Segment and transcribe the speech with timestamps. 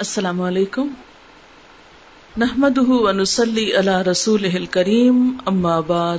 [0.00, 0.88] السلام علیکم۔
[2.38, 6.18] نحمده ونصلي على رسوله الكريم اما بعد۔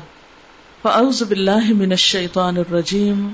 [0.81, 3.29] فاعوذ بالله من الشيطان الرجيم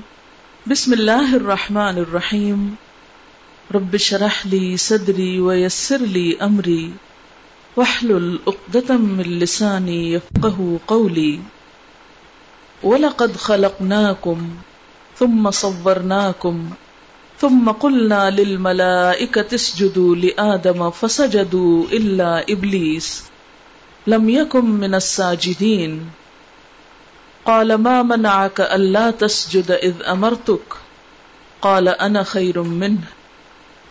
[0.70, 2.74] بسم الله الرحمن الرحيم
[3.74, 6.90] رب اشرح لي صدري ويسر لي امري
[7.76, 11.38] واحلل عقدة من لساني يفقهوا قولي
[12.82, 14.48] ولقد خلقناكم
[15.18, 16.70] ثم صورناكم
[17.44, 23.24] ثم قلنا للملائكة اسجدوا لآدم فسجدوا إلا إبليس
[24.06, 26.10] لم يكن من الساجدين.
[27.44, 30.74] قال ما منعك ألا تسجد إذ أمرتك؟
[31.62, 33.04] قال أنا خير منه.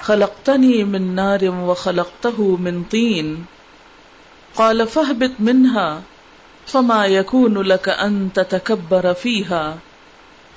[0.02, 3.46] خلقتني من نار وخلقته من طين.
[4.56, 6.02] قال فاهبط منها،
[6.66, 9.78] فما يكون لك أن تتكبر فيها.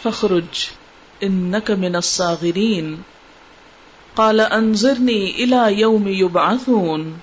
[0.04, 0.68] فاخرج.
[1.22, 3.02] انك من الصاغرين.
[4.16, 7.18] قال انظرني الى يوم يبعثون.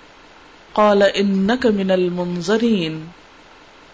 [0.75, 3.08] قال انك من المنظرين.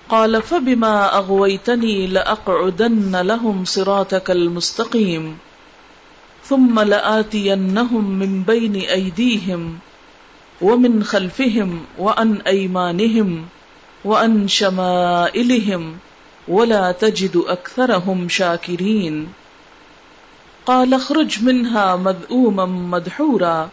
[0.09, 5.37] قال فبما اغويتني لاقعدن لهم صراطك المستقيم.
[6.45, 9.79] ثم لآتينهم من بين ايديهم
[10.61, 13.45] ومن خلفهم وعن ايمانهم
[14.05, 15.97] وعن شمائلهم
[16.47, 19.27] ولا تجد اكثرهم شاكرين.
[20.69, 23.69] قال اخرج منها مذءوما مدحورا.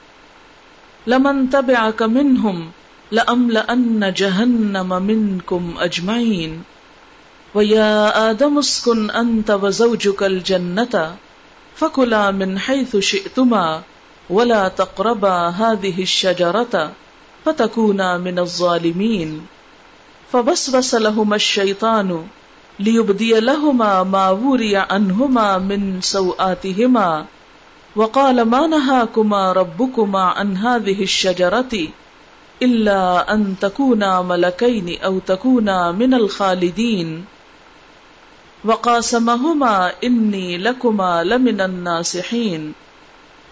[1.06, 2.70] لمن تبعك منهم
[3.11, 6.62] لأملأن جهنم منكم أجمعين.
[7.55, 11.17] ويا آدم اسكن أنت وزوجك الجنة
[11.77, 13.83] فكلا من حيث شئتما
[14.30, 16.92] ولا تقربا هذه الشجرة
[17.44, 19.47] فتكونا من الظالمين.
[20.33, 22.27] فبسبس لهما الشيطان
[22.78, 27.24] لیبدی لهما ما وري عنهما من سوآتهما
[27.96, 31.88] وقال ما نهاكما ربكما عن هذه الشجرة
[32.62, 37.24] إلا أن تكونا ملكين أو تكونا من الخالدين
[38.64, 42.72] وقاسمهما إني لكما لمن الناسحين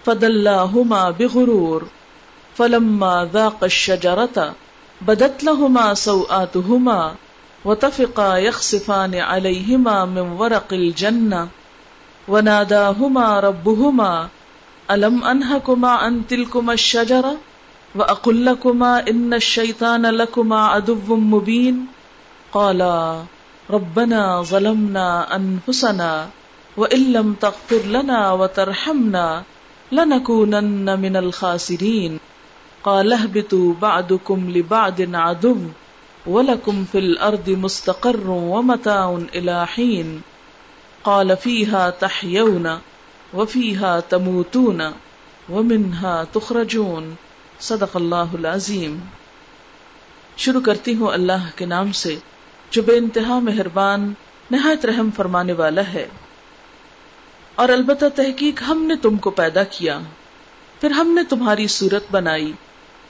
[0.04, 1.86] فدلاهما بغرور
[2.56, 4.54] فلما ذاق الشجرة
[5.00, 7.14] بدت لهما سوآتهما
[7.64, 11.48] وتفقا يخصفان عليهما من ورق الجنة
[12.28, 14.28] وناداهما ربهما
[14.90, 17.36] ألم أنهكما عن تلكما الشجرة
[17.94, 21.86] وأقل لكما إن الشيطان لكما عدو مبين
[22.52, 23.22] قالا
[23.70, 26.28] ربنا ظلمنا أنفسنا
[26.76, 29.42] وإن لم تغفر لنا وترحمنا
[29.92, 32.18] لنكونن من الخاسرين
[32.84, 35.56] قال اهبطوا بعدكم لبعد عدو
[36.26, 40.18] ولكم في الأرض مستقر ومتاع إلى حين
[41.02, 42.66] قال فيها تحيون
[43.34, 44.80] وفيها تموتون
[45.48, 47.14] ومنها تخرجون
[47.60, 48.98] صدق اللہ العظیم۔
[50.36, 52.16] شروع کرتی ہوں اللہ کے نام سے،
[52.70, 54.12] جو بے انتہا مہربان،
[54.50, 56.06] نہایت رحم فرمانے والا ہے۔
[57.54, 59.98] اور البتہ تحقیق ہم نے تم کو پیدا کیا۔
[60.80, 62.52] پھر ہم نے تمہاری صورت بنائی۔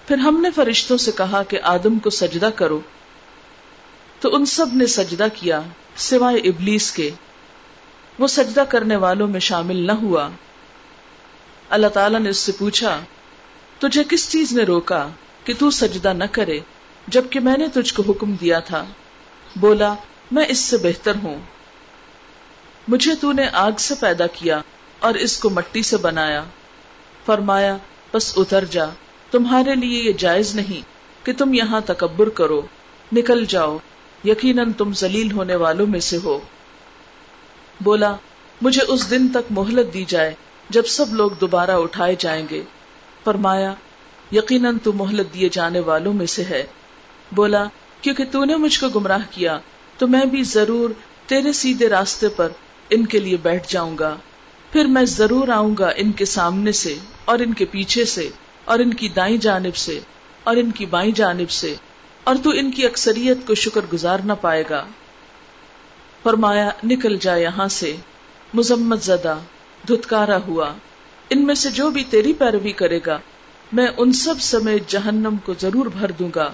[0.09, 2.81] پھر ہم نے فرشتوں سے کہا کہ آدم کو سجدہ کرو۔
[4.25, 5.61] تو ان سب نے سجدہ کیا
[5.97, 7.11] سوائے ابلیس کے۔
[8.19, 10.29] وہ سجدہ کرنے والوں میں شامل نہ ہوا۔
[11.71, 13.01] اللہ تعالیٰ نے اس سے پوچھا،
[13.79, 15.09] تجھے کس چیز نے روکا
[15.45, 16.61] کہ تو سجدہ نہ کرے
[17.09, 18.85] جبکہ میں نے تجھ کو حکم دیا تھا؟
[19.57, 19.95] بولا،
[20.33, 21.39] میں اس سے بہتر ہوں۔
[22.89, 24.61] مجھے تو نے آگ سے پیدا کیا
[24.99, 26.45] اور اس کو مٹی سے بنایا۔
[27.27, 27.77] فرمایا،
[28.15, 28.85] بس اتر جا،
[29.31, 30.81] تمہارے لیے یہ جائز نہیں
[31.27, 32.63] کہ تم یہاں تکبر کرو،
[33.13, 33.79] نکل جاؤ۔
[34.25, 36.39] یقیناً تم ذلیل ہونے والوں میں سے ہو۔
[37.81, 38.17] بولا،
[38.63, 40.35] مجھے اس دن تک مہلت دی جائے
[40.71, 42.63] جب سب لوگ دوبارہ اٹھائے جائیں گے۔
[43.25, 43.75] فرمایا،
[44.33, 46.67] یقیناً تو مہلت دیے جانے والوں میں سے ہے۔
[47.33, 47.65] بولا،
[48.01, 49.59] کیونکہ تو نے مجھ کو گمراہ کیا،
[49.99, 50.91] تو میں بھی ضرور
[51.27, 52.49] تیرے سیدھے راستے پر
[52.91, 54.17] ان کے لیے بیٹھ جاؤں گا۔
[54.73, 58.29] پھر میں ضرور آؤں گا ان کے سامنے سے اور ان کے پیچھے سے
[58.65, 60.01] اور ان کی دائیں جانب سے
[60.45, 61.75] اور ان کی بائیں جانب سے۔
[62.25, 64.87] اور تو ان کی اکثریت کو شکر گزار نہ پائے گا۔
[66.23, 67.97] فرمایا، نکل جا یہاں سے۔
[68.55, 69.39] مزمت زدہ،
[69.89, 70.73] دھتکارا ہوا۔
[71.31, 73.19] ان میں سے جو بھی تیری پیروی کرے گا،
[73.73, 76.51] میں ان سب سمیت جہنم کو ضرور بھر دوں گا۔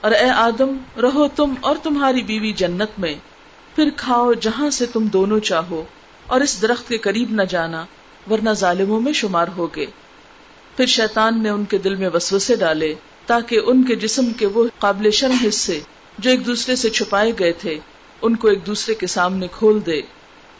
[0.00, 3.14] اور اے آدم، رہو تم اور تمہاری بیوی جنت میں۔
[3.76, 5.82] پھر کھاؤ جہاں سے تم دونوں چاہو۔
[6.26, 7.84] اور اس درخت کے قریب نہ جانا،
[8.30, 9.86] ورنہ ظالموں میں شمار ہوگے۔
[10.76, 12.94] پھر شیطان نے ان کے دل میں وسوسے ڈالے۔
[13.28, 15.80] تاکہ ان کے جسم کے وہ قابل شرم حصے
[16.18, 17.78] جو ایک دوسرے سے چھپائے گئے تھے،
[18.22, 20.02] ان کو ایک دوسرے کے سامنے کھول دے۔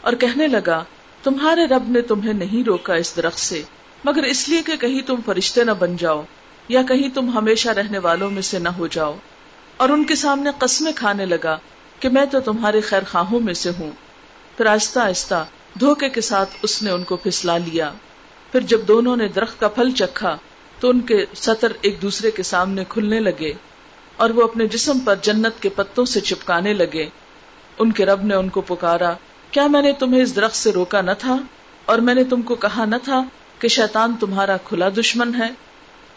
[0.01, 0.85] اور کہنے لگا،
[1.23, 3.63] تمہارے رب نے تمہیں نہیں روکا اس درخت سے،
[4.05, 6.23] مگر اس لیے کہ کہیں تم فرشتے نہ بن جاؤ،
[6.69, 9.17] یا کہیں تم ہمیشہ رہنے والوں میں سے نہ ہو جاؤ۔
[9.77, 11.59] اور ان کے سامنے قسمیں کھانے لگا
[12.01, 13.91] کہ میں تو تمہارے خیر خواہوں میں سے ہوں۔
[14.57, 15.47] پھر آہستہ آہستہ
[15.81, 17.93] دھوکے کے ساتھ اس نے ان کو پھسلا لیا۔
[18.53, 20.37] پھر جب دونوں نے درخت کا پھل چکھا
[20.81, 23.53] تو ان کے سطر ایک دوسرے کے سامنے کھلنے لگے
[24.17, 27.07] اور وہ اپنے جسم پر جنت کے پتوں سے چپکانے لگے۔
[27.79, 29.13] ان کے رب نے ان کو پکارا،
[29.51, 31.37] کیا میں نے تمہیں اس درخت سے روکا نہ تھا؟
[31.85, 33.23] اور میں نے تم کو کہا نہ تھا
[33.59, 35.49] کہ شیطان تمہارا کھلا دشمن ہے؟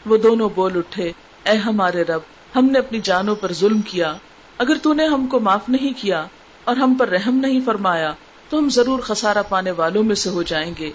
[0.05, 1.11] وہ دونوں بول اٹھے،
[1.43, 2.21] اے ہمارے رب،
[2.55, 4.13] ہم نے اپنی جانوں پر ظلم کیا۔
[4.57, 6.25] اگر تو نے ہم کو معاف نہیں کیا
[6.63, 8.13] اور ہم پر رحم نہیں فرمایا،
[8.49, 10.91] تو ہم ضرور خسارہ پانے والوں میں سے ہو جائیں گے۔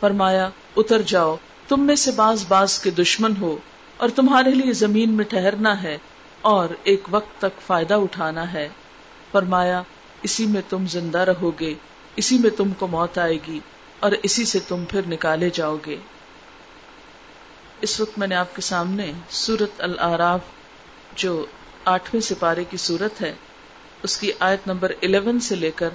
[0.00, 1.36] فرمایا، اتر جاؤ
[1.68, 3.56] تم میں سے باز باز کے دشمن ہو
[3.96, 5.98] اور تمہارے لیے زمین میں ٹہرنا ہے
[6.40, 8.68] اور ایک وقت تک فائدہ اٹھانا ہے۔
[9.32, 9.82] فرمایا،
[10.22, 11.74] اسی میں تم زندہ رہو گے،
[12.16, 13.60] اسی میں تم کو موت آئے گی
[14.00, 15.96] اور اسی سے تم پھر نکالے جاؤ گے۔
[17.80, 20.40] اس وقت میں نے آپ کے سامنے سورت العراف،
[21.16, 21.46] جو
[21.84, 23.34] آٹھویں سپارے کی سورت ہے،
[24.02, 25.88] اس کی آیت نمبر 11 سے لے کر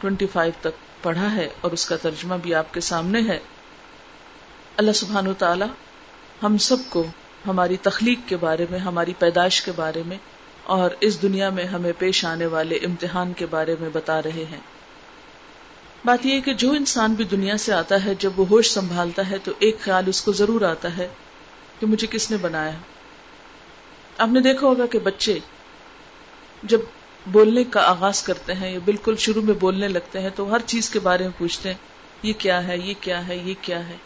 [0.00, 3.38] 25 تک پڑھا ہے اور اس کا ترجمہ بھی آپ کے سامنے ہے۔
[4.76, 5.64] اللہ سبحان و تعالی
[6.42, 7.06] ہم سب کو
[7.46, 10.16] ہماری تخلیق کے بارے میں، ہماری پیدائش کے بارے میں
[10.62, 14.60] اور اس دنیا میں ہمیں پیش آنے والے امتحان کے بارے میں بتا رہے ہیں۔
[16.04, 19.36] بات یہ کہ جو انسان بھی دنیا سے آتا ہے، جب وہ ہوش سنبھالتا ہے
[19.44, 21.08] تو ایک خیال اس کو ضرور آتا ہے
[21.80, 22.72] کہ مجھے کس نے بنایا۔
[24.18, 25.38] آپ نے دیکھا ہوگا کہ بچے
[26.62, 26.80] جب
[27.26, 30.90] بولنے کا آغاز کرتے ہیں یا بالکل شروع میں بولنے لگتے ہیں تو ہر چیز
[30.90, 31.76] کے بارے میں پوچھتے ہیں،
[32.22, 33.96] یہ کیا ہے، یہ کیا ہے، یہ کیا ہے۔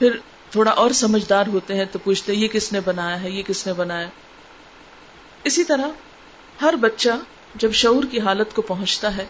[0.00, 0.16] پھر
[0.50, 3.72] تھوڑا اور سمجھدار ہوتے ہیں تو پوچھتے یہ کس نے بنایا ہے، یہ کس نے
[3.72, 4.06] بنایا
[5.44, 5.86] اسی طرح
[6.62, 7.08] ہر بچہ
[7.54, 9.24] جب شعور کی حالت کو پہنچتا ہے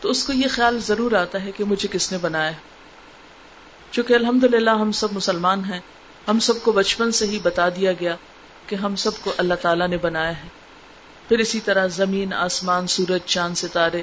[0.00, 2.60] تو اس کو یہ خیال ضرور آتا ہے کہ مجھے کس نے بنایا ہے۔
[3.90, 5.80] چونکہ الحمد ہم سب مسلمان ہیں،
[6.28, 8.16] ہم سب کو بچپن سے ہی بتا دیا گیا
[8.66, 10.48] کہ ہم سب کو اللہ تعالیٰ نے بنایا ہے۔
[11.28, 14.02] پھر اسی طرح زمین، آسمان، سورج، چاند، ستارے،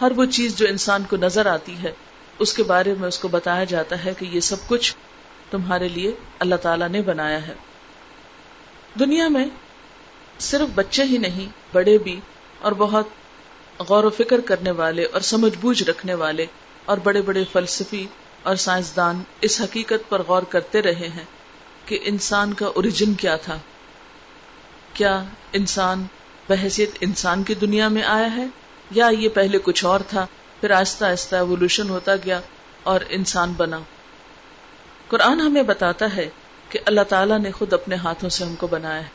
[0.00, 1.92] ہر وہ چیز جو انسان کو نظر آتی ہے،
[2.38, 4.94] اس کے بارے میں اس کو بتایا جاتا ہے کہ یہ سب کچھ
[5.50, 7.54] تمہارے لیے اللہ تعالیٰ نے بنایا ہے۔
[8.98, 9.46] دنیا میں
[10.38, 12.20] صرف بچے ہی نہیں، بڑے بھی
[12.60, 13.08] اور بہت
[13.88, 16.46] غور و فکر کرنے والے اور سمجھ بوجھ رکھنے والے
[16.84, 18.06] اور بڑے بڑے فلسفی
[18.42, 21.24] اور سائنسدان اس حقیقت پر غور کرتے رہے ہیں
[21.86, 23.58] کہ انسان کا اوریجن کیا تھا۔
[24.92, 26.06] کیا انسان
[26.48, 28.46] بحثیت انسان کی دنیا میں آیا ہے
[28.90, 30.26] یا یہ پہلے کچھ اور تھا،
[30.60, 32.40] پھر آہستہ آہستہ ایوولوشن ہوتا گیا
[32.82, 33.78] اور انسان بنا۔
[35.08, 36.28] قرآن ہمیں بتاتا ہے
[36.68, 39.08] کہ اللہ تعالیٰ نے خود اپنے ہاتھوں سے ہم کو بنایا ہے۔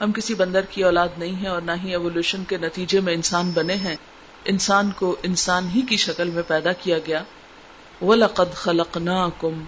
[0.00, 3.50] ہم کسی بندر کی اولاد نہیں ہے اور نہ ہی ایوولوشن کے نتیجے میں انسان
[3.50, 3.96] بنے ہیں۔
[4.44, 7.22] انسان کو انسان ہی کی شکل میں پیدا کیا گیا۔
[8.00, 9.62] وَلَقَدْ خَلَقْنَاكُمْ۔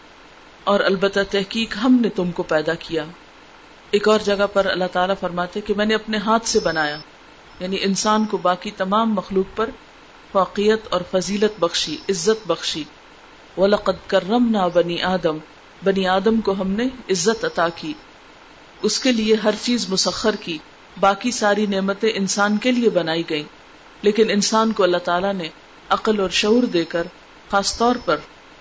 [0.64, 3.04] اور البتہ تحقیق ہم نے تم کو پیدا کیا۔
[3.90, 6.98] ایک اور جگہ پر اللہ تعالیٰ فرماتے کہ میں نے اپنے ہاتھ سے بنایا۔
[7.60, 9.70] یعنی انسان کو باقی تمام مخلوق پر
[10.32, 12.84] فوقیت اور فضیلت بخشی، عزت بخشی۔
[13.58, 15.38] وَلَقَدْ كَرَّمْنَا بَنِي آدم
[15.84, 17.92] بنی آدم کو ہم نے عزت عطا کی۔
[18.82, 20.58] اس کے لیے ہر چیز مسخر کی،
[21.00, 23.42] باقی ساری نعمتیں انسان کے لیے بنائی گئی
[24.02, 25.48] لیکن انسان کو اللہ تعالیٰ نے
[25.88, 27.02] عقل اور شعور دے کر،
[27.50, 28.16] خاص طور پر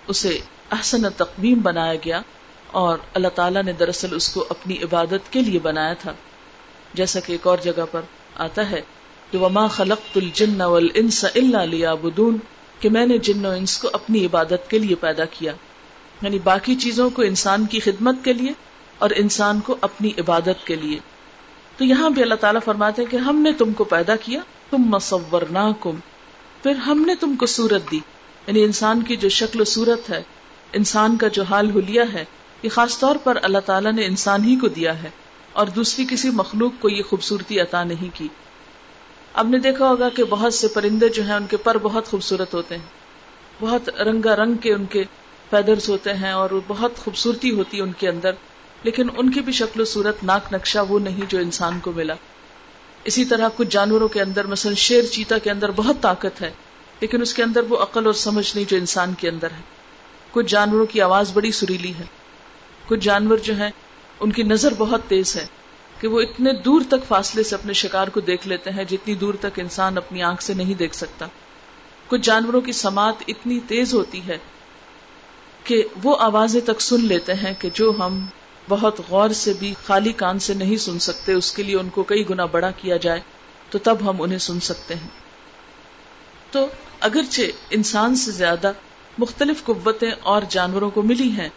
[0.07, 0.39] اسے
[0.71, 2.21] احسن تقویم بنایا گیا
[2.71, 6.13] اور اللہ تعالیٰ نے دراصل اس کو اپنی عبادت کے لیے بنایا تھا۔
[6.93, 8.01] جیسا کہ ایک اور جگہ پر
[8.35, 8.81] آتا ہے
[9.31, 12.37] کہ وما خلق الجن والانس الا لیعبدون
[12.79, 15.53] کہ میں نے جن و انس کو اپنی عبادت کے لیے پیدا کیا
[16.21, 18.53] یعنی باقی چیزوں کو انسان کی خدمت کے لیے
[18.97, 20.99] اور انسان کو اپنی عبادت کے لیے۔
[21.77, 25.41] تو یہاں بھی اللہ تعالیٰ فرماتے کہ ہم نے تم کو پیدا کیا، تم مصور
[26.63, 27.99] پھر ہم نے تم کو صورت دی
[28.47, 30.23] یعنی انسان کی جو شکل و صورت ہے،
[30.73, 32.25] انسان کا جو حال حلیہ ہے،
[32.63, 35.09] یہ خاص طور پر اللہ تعالیٰ نے انسان ہی کو دیا ہے۔
[35.53, 38.27] اور دوسری کسی مخلوق کو یہ خوبصورتی عطا نہیں کی۔
[39.37, 42.53] اب نے دیکھا ہوگا کہ بہت سے پرندے جو ہیں ان کے پر بہت خوبصورت
[42.53, 42.85] ہوتے ہیں۔
[43.59, 45.03] بہت رنگا رنگ کے ان کے
[45.49, 48.31] فیدرز ہوتے ہیں اور بہت خوبصورتی ہوتی ہے ان کے اندر۔
[48.83, 52.13] لیکن ان کی بھی شکل و صورت ناک نقشہ وہ نہیں جو انسان کو ملا۔
[53.03, 56.51] اسی طرح کچھ جانوروں کے اندر، مثلا شیر چیتا کے اندر بہت طاقت ہے،
[56.99, 59.61] لیکن اس کے اندر وہ عقل اور سمجھ نہیں جو انسان کے اندر ہے۔
[60.31, 62.05] کچھ جانوروں کی آواز بڑی سریلی ہے۔
[62.87, 63.69] کچھ جانور جو ہیں،
[64.19, 65.45] ان کی نظر بہت تیز ہے۔
[65.99, 69.33] کہ وہ اتنے دور تک فاصلے سے اپنے شکار کو دیکھ لیتے ہیں جتنی دور
[69.39, 71.27] تک انسان اپنی آنکھ سے نہیں دیکھ سکتا۔
[72.07, 74.37] کچھ جانوروں کی سماعت اتنی تیز ہوتی ہے
[75.63, 78.25] کہ وہ آوازیں تک سن لیتے ہیں کہ جو ہم
[78.69, 82.03] بہت غور سے بھی خالی کان سے نہیں سن سکتے، اس کے لیے ان کو
[82.03, 83.19] کئی گنا بڑا کیا جائے
[83.69, 85.07] تو تب ہم انہیں سن سکتے ہیں۔
[86.51, 86.67] تو
[86.99, 88.71] اگرچہ انسان سے زیادہ
[89.17, 91.49] مختلف قوتیں اور جانوروں کو ملی ہیں،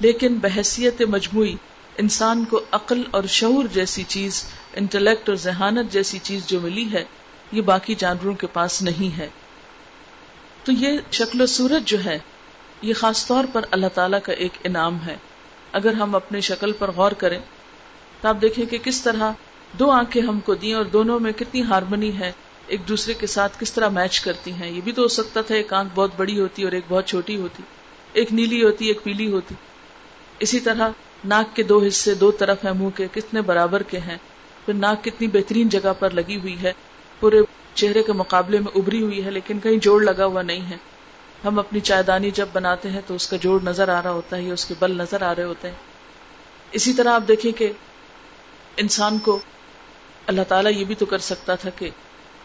[0.00, 1.56] لیکن بحثیت مجموعی
[1.98, 7.04] انسان کو عقل اور شعور جیسی چیز، انٹلیکٹ اور ذہانت جیسی چیز جو ملی ہے،
[7.52, 9.28] یہ باقی جانوروں کے پاس نہیں ہے۔
[10.64, 12.18] تو یہ شکل و صورت جو ہے،
[12.82, 15.16] یہ خاص طور پر اللہ تعالیٰ کا ایک انعام ہے۔
[15.72, 17.38] اگر ہم اپنی شکل پر غور کریں،
[18.20, 19.32] تو آپ دیکھیں کہ کس طرح
[19.78, 22.32] دو آنکھیں ہم کو دی اور دونوں میں کتنی ہارمنی ہے،
[22.66, 25.54] ایک دوسرے کے ساتھ کس طرح میچ کرتی ہیں۔ یہ بھی تو ہو سکتا تھا،
[25.54, 27.62] ایک آنکھ بہت بڑی ہوتی اور ایک بہت چھوٹی ہوتی۔
[28.12, 29.54] ایک نیلی ہوتی، ایک پیلی ہوتی۔
[30.38, 30.88] اسی طرح
[31.24, 34.16] ناک کے دو حصے دو طرف ہیں، منہ کے کتنے برابر کے ہیں،
[34.66, 36.72] پھر ناک کتنی بہترین جگہ پر لگی ہوئی ہے،
[37.20, 37.40] پورے
[37.74, 40.76] چہرے کے مقابلے میں ابری ہوئی ہے، لیکن کہیں جوڑ لگا ہوا نہیں ہے۔
[41.44, 44.36] ہم اپنی چائے دانی جب بناتے ہیں تو اس کا جوڑ نظر آ رہا ہوتا
[44.36, 45.76] ہے یا اس کے بل نظر آ رہے ہوتے ہیں۔
[46.72, 47.72] اسی طرح آپ دیکھیں کہ
[48.76, 49.38] انسان کو
[50.26, 51.90] اللہ تعالیٰ یہ بھی تو کر سکتا تھا کہ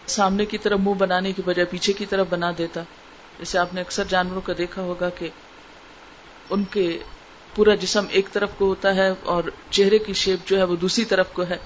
[0.07, 2.81] سامنے کی طرف منہ بنانے کی بجائے پیچھے کی طرف بنا دیتا۔
[3.39, 5.29] جیسے آپ نے اکثر جانوروں کا دیکھا ہوگا کہ
[6.49, 6.99] ان کے
[7.55, 11.05] پورا جسم ایک طرف کو ہوتا ہے اور چہرے کی شیپ جو ہے وہ دوسری
[11.05, 11.57] طرف کو ہے۔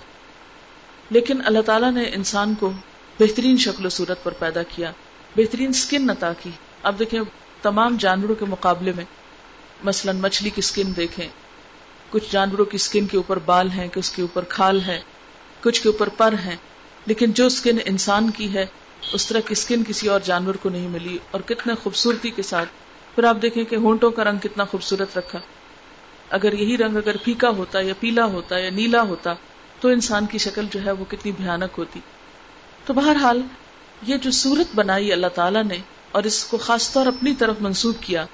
[1.09, 2.71] لیکن اللہ تعالیٰ نے انسان کو
[3.19, 4.91] بہترین شکل و صورت پر پیدا کیا،
[5.35, 6.49] بہترین اسکن عطا کی۔
[6.83, 7.21] اب دیکھیں،
[7.61, 9.05] تمام جانوروں کے مقابلے میں،
[9.83, 11.27] مثلا مچھلی کی اسکن دیکھیں۔
[12.09, 15.01] کچھ جانوروں کی اسکن کے اوپر بال ہیں کہ اس کے اوپر کھال ہے
[15.61, 16.55] کچھ کے اوپر پر ہیں۔
[17.05, 18.65] لیکن جو اسکن انسان کی ہے،
[19.13, 22.69] اس طرح کی اسکن کسی اور جانور کو نہیں ملی۔ اور کتنے خوبصورتی کے ساتھ۔
[23.15, 25.39] پھر آپ دیکھیں کہ ہونٹوں کا رنگ کتنا خوبصورت رکھا۔
[26.29, 29.33] اگر یہی رنگ اگر پھیکا ہوتا یا پیلا ہوتا یا نیلا ہوتا،
[29.79, 31.99] تو انسان کی شکل جو ہے وہ کتنی بھیانک ہوتی۔
[32.85, 33.41] تو بہرحال،
[34.07, 35.77] یہ جو صورت بنائی اللہ تعالیٰ نے
[36.11, 38.25] اور اس کو خاص طور اپنی طرف منسوخ کیا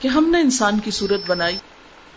[0.00, 1.56] کہ ہم نے انسان کی صورت بنائی،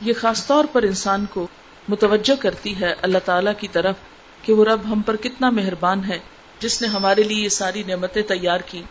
[0.01, 1.48] یہ خاص طور پر انسان کو
[1.89, 3.95] متوجہ کرتی ہے اللہ تعالیٰ کی طرف
[4.41, 6.19] کہ وہ رب ہم پر کتنا مہربان ہے،
[6.59, 8.83] جس نے ہمارے لیے یہ ساری نعمتیں تیار کی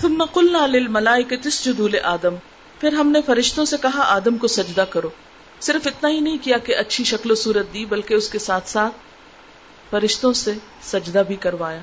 [0.00, 2.34] ثم قلنا للملائکة اسجدوا لآدم
[2.80, 5.08] پھر ہم نے فرشتوں سے کہا، آدم کو سجدہ کرو۔
[5.60, 8.68] صرف اتنا ہی نہیں کیا کہ اچھی شکل و صورت دی، بلکہ اس کے ساتھ
[8.68, 8.94] ساتھ
[9.90, 10.52] فرشتوں سے
[10.82, 11.80] سجدہ بھی کروایا۔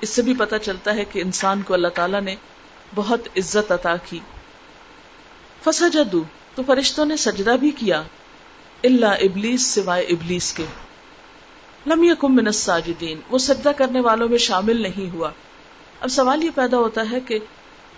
[0.00, 2.36] اس سے بھی پتا چلتا ہے کہ انسان کو اللہ تعالیٰ نے
[2.94, 4.18] بہت عزت عطا کی۔
[5.64, 6.22] فسجدو
[6.54, 8.02] تو فرشتوں نے سجدہ بھی کیا۔
[8.84, 10.64] اللہ ابلیس سوائے ابلیس کے۔
[11.86, 15.30] لم یکم من الساجدین، وہ سجدہ کرنے والوں میں شامل نہیں ہوا۔
[16.00, 17.38] اب سوال یہ پیدا ہوتا ہے کہ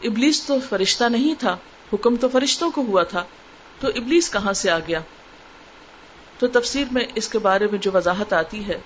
[0.03, 1.57] ابلیس تو فرشتہ نہیں تھا۔
[1.93, 3.25] حکم تو فرشتوں کو ہوا تھا،
[3.81, 5.01] تو ابلیس کہاں سے آ گیا؟
[6.39, 8.81] تو تفسیر میں اس کے بارے میں جو وضاحت آتی ہے،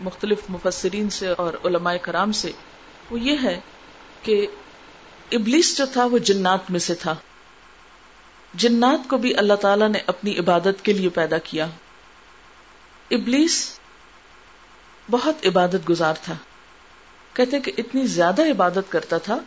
[0.00, 2.52] مختلف مفسرین سے اور علماء کرام سے،
[3.10, 3.60] وہ یہ ہے
[4.22, 4.46] کہ
[5.32, 7.14] ابلیس جو تھا، وہ جنات میں سے تھا۔
[8.54, 11.66] جنات کو بھی اللہ تعالی نے اپنی عبادت کے لیے پیدا کیا۔
[13.10, 13.80] ابلیس
[15.10, 16.34] بہت عبادت گزار تھا۔
[17.32, 19.38] کہتے کہ اتنی زیادہ عبادت کرتا تھا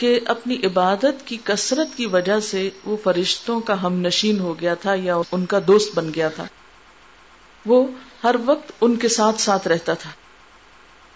[0.00, 4.74] کہ اپنی عبادت کی کثرت کی وجہ سے وہ فرشتوں کا ہم نشین ہو گیا
[4.74, 6.46] تھا یا ان کا دوست بن گیا تھا۔
[7.66, 7.86] وہ
[8.24, 10.10] ہر وقت ان کے ساتھ ساتھ رہتا تھا۔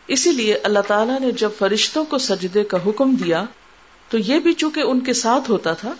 [0.07, 3.45] اسی لیے اللہ تعالیٰ نے جب فرشتوں کو سجدے کا حکم دیا،
[4.09, 5.95] تو یہ بھی چونکہ ان کے ساتھ ہوتا تھا،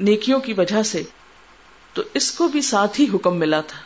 [0.00, 1.02] نیکیوں کی وجہ سے،
[1.94, 3.78] تو اس کو بھی ساتھ ہی حکم ملا تھا۔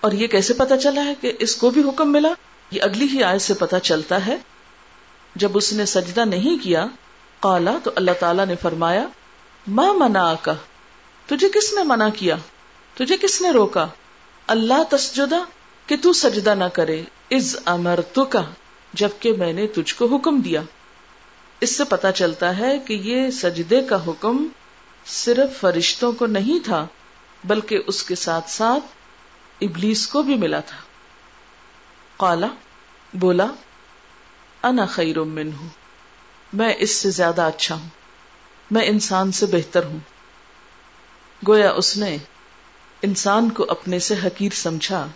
[0.00, 2.32] اور یہ کیسے پتا چلا ہے کہ اس کو بھی حکم ملا؟
[2.70, 4.36] یہ اگلی ہی آیت سے پتا چلتا ہے۔
[5.34, 6.86] جب اس نے سجدہ نہیں کیا
[7.40, 9.06] کالا تو اللہ تعالی نے فرمایا
[9.66, 10.54] ماں منا کا
[11.26, 12.36] تجھے کس نے منع کیا؟
[12.94, 13.86] تجھے کس نے روکا؟
[14.46, 15.42] اللہ تسجدہ
[15.86, 18.42] کہ تو سجدہ نہ کرے از امر تو کا
[18.92, 20.62] جبکہ میں نے تجھ کو حکم دیا۔
[21.60, 24.46] اس سے پتا چلتا ہے کہ یہ سجدے کا حکم
[25.06, 26.86] صرف فرشتوں کو نہیں تھا،
[27.44, 28.84] بلکہ اس کے ساتھ ساتھ
[29.60, 30.76] ابلیس کو بھی ملا تھا۔
[32.16, 32.46] کالا
[33.14, 33.46] بولا
[34.62, 35.68] انا خیر من ہوں
[36.52, 37.88] میں اس سے زیادہ اچھا ہوں،
[38.70, 39.98] میں انسان سے بہتر ہوں۔
[41.48, 42.16] گویا اس نے
[43.02, 45.06] انسان کو اپنے سے حقیر سمجھا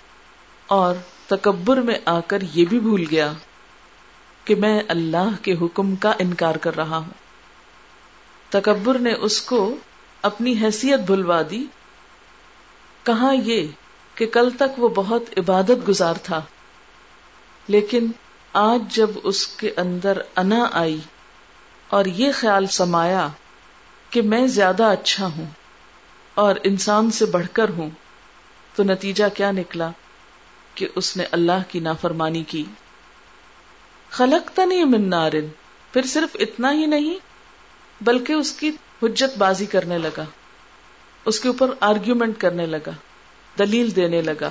[0.66, 0.94] اور
[1.26, 3.32] تکبر میں آ کر یہ بھی بھول گیا
[4.44, 7.14] کہ میں اللہ کے حکم کا انکار کر رہا ہوں۔
[8.50, 9.76] تکبر نے اس کو
[10.22, 11.64] اپنی حیثیت بھلوا دی۔
[13.02, 13.66] کہاں یہ
[14.14, 16.40] کہ کل تک وہ بہت عبادت گزار تھا،
[17.68, 18.06] لیکن
[18.54, 20.98] آج جب اس کے اندر انا آئی
[21.88, 23.28] اور یہ خیال سمایا
[24.10, 25.46] کہ میں زیادہ اچھا ہوں
[26.34, 27.90] اور انسان سے بڑھ کر ہوں،
[28.74, 29.90] تو نتیجہ کیا نکلا
[30.74, 32.64] کہ اس نے اللہ کی نافرمانی کی۔
[34.10, 35.48] خلق تنی من نارن
[35.92, 37.18] پھر صرف اتنا ہی نہیں،
[38.00, 38.70] بلکہ اس کی
[39.02, 40.24] حجت بازی کرنے لگا،
[41.24, 42.92] اس کے اوپر آرگیومنٹ کرنے لگا،
[43.58, 44.50] دلیل دینے لگا،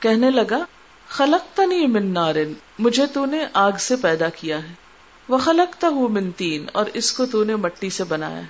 [0.00, 0.64] کہنے لگا
[1.08, 4.72] خلق تنی من نارن، مجھے تو نے آگ سے پیدا کیا ہے۔
[5.28, 8.40] وہ خلقتا ہوں من تین، اور اس کو تو نے مٹی سے بنایا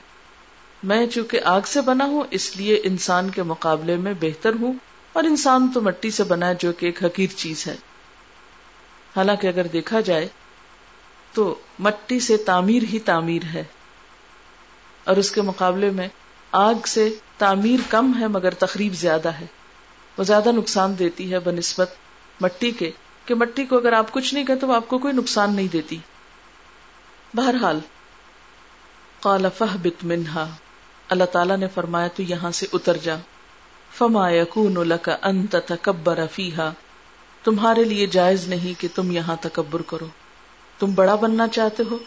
[0.82, 4.72] میں چونکہ آگ سے بنا ہوں، اس لیے انسان کے مقابلے میں بہتر ہوں،
[5.12, 7.76] اور انسان تو مٹی سے بنا ہے، جو کہ ایک حقیر چیز ہے۔
[9.16, 10.28] حالانکہ اگر دیکھا جائے،
[11.32, 13.64] تو مٹی سے تعمیر ہی تعمیر ہے۔
[15.04, 16.08] اور اس کے مقابلے میں
[16.52, 19.46] آگ سے تعمیر کم ہے، مگر تقریب زیادہ ہے۔
[20.18, 21.94] وہ زیادہ نقصان دیتی ہے، بنسبت
[22.40, 22.90] مٹی کے
[23.26, 25.98] کہ مٹی کو اگر آپ کچھ نہیں کہتے وہ آپ کو کوئی نقصان نہیں دیتی۔
[27.34, 27.80] بہرحال،
[29.20, 30.50] قال فہبت منہا۔
[31.08, 33.16] اللہ تعالیٰ نے فرمایا، تو یہاں سے اتر جا۔
[33.94, 36.72] فما یکون لک ان تتکبر فیہا۔
[37.44, 40.06] تمہارے لیے جائز نہیں کہ تم یہاں تکبر کرو۔
[40.78, 41.98] تم بڑا بننا چاہتے ہو؟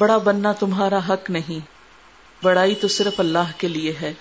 [0.00, 1.66] بڑا بننا تمہارا حق نہیں۔
[2.44, 4.14] بڑائی تو صرف اللہ کے لیے ہے۔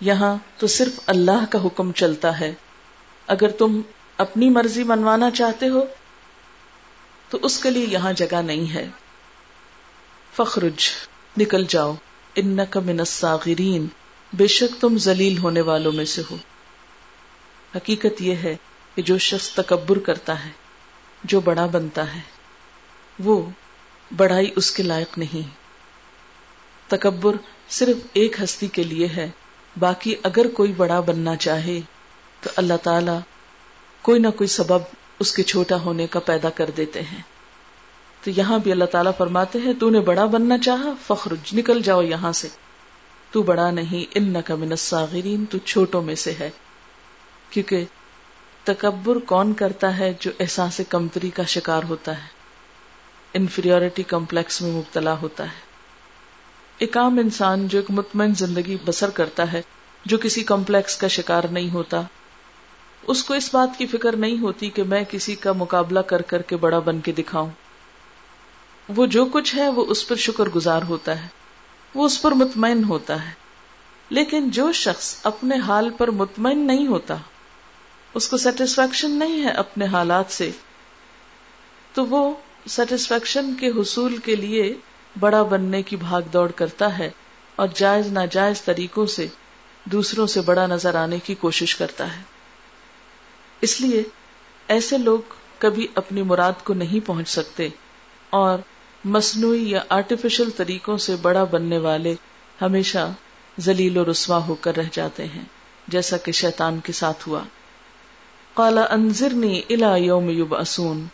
[0.00, 2.54] یہاں تو صرف اللہ کا حکم چلتا ہے۔
[3.26, 3.80] اگر تم
[4.16, 5.84] اپنی مرضی منوانا چاہتے ہو،
[7.30, 8.88] تو اس کے لیے یہاں جگہ نہیں ہے۔
[10.36, 10.88] فخرج،
[11.38, 11.94] نکل جاؤ۔
[12.34, 13.86] ان کا الصاغرین۔
[14.32, 16.36] بے شک تم ذلیل ہونے والوں میں سے ہو۔
[17.76, 18.56] حقیقت یہ ہے
[18.94, 20.50] کہ جو شخص تکبر کرتا ہے،
[21.24, 22.20] جو بڑا بنتا ہے،
[23.18, 23.50] وہ
[24.16, 25.48] بڑائی اس کے لائق نہیں۔
[26.90, 27.32] تکبر
[27.68, 29.30] صرف ایک ہستی کے لیے ہے،
[29.78, 31.80] باقی اگر کوئی بڑا بننا چاہے،
[32.40, 33.35] تو اللہ تعالی
[34.06, 34.78] کوئی نہ کوئی سبب
[35.20, 37.22] اس کے چھوٹا ہونے کا پیدا کر دیتے ہیں۔
[38.24, 42.02] تو یہاں بھی اللہ تعالیٰ فرماتے ہیں، تو نے بڑا بننا چاہا فخر نکل جاؤ
[42.02, 42.48] یہاں سے۔
[43.30, 46.50] تو بڑا نہیں ان کا الصاغرین، تو چھوٹوں میں سے ہے۔
[47.50, 47.84] کیونکہ
[48.64, 52.28] تکبر کون کرتا ہے جو احساس کمتری کا شکار ہوتا ہے؟
[53.34, 55.60] انفیریٹی کمپلیکس میں مبتلا ہوتا ہے۔
[56.78, 59.62] ایک عام انسان جو ایک مطمئن زندگی بسر کرتا ہے،
[60.04, 62.02] جو کسی کمپلیکس کا شکار نہیں ہوتا
[63.02, 66.42] اس کو اس بات کی فکر نہیں ہوتی کہ میں کسی کا مقابلہ کر کر
[66.42, 67.50] کے بڑا بن کے دکھاؤں۔
[68.96, 71.28] وہ جو کچھ ہے وہ اس پر شکر گزار ہوتا ہے۔
[71.94, 73.30] وہ اس پر مطمئن ہوتا ہے۔
[74.10, 77.16] لیکن جو شخص اپنے حال پر مطمئن نہیں ہوتا،
[78.14, 80.50] اس کو سیٹسفیکشن نہیں ہے اپنے حالات سے،
[81.92, 82.34] تو وہ
[82.66, 84.74] سیٹسفیکشن کے حصول کے لیے
[85.20, 87.10] بڑا بننے کی بھاگ دوڑ کرتا ہے
[87.56, 89.26] اور جائز ناجائز طریقوں سے
[89.84, 92.35] دوسروں سے بڑا نظر آنے کی کوشش کرتا ہے۔
[93.60, 94.02] اس لیے
[94.68, 95.18] ایسے لوگ
[95.58, 97.68] کبھی اپنی مراد کو نہیں پہنچ سکتے
[98.30, 98.58] اور
[99.04, 102.14] مصنوعی یا آرٹیفیشل طریقوں سے بڑا بننے والے
[102.62, 103.12] ہمیشہ
[103.60, 105.44] ذلیل و رسوا ہو کر رہ جاتے ہیں،
[105.88, 107.40] جیسا کہ شیطان کے ساتھ ہوا۔
[108.54, 111.06] کالا انضرنی الا یوم یبعثون۔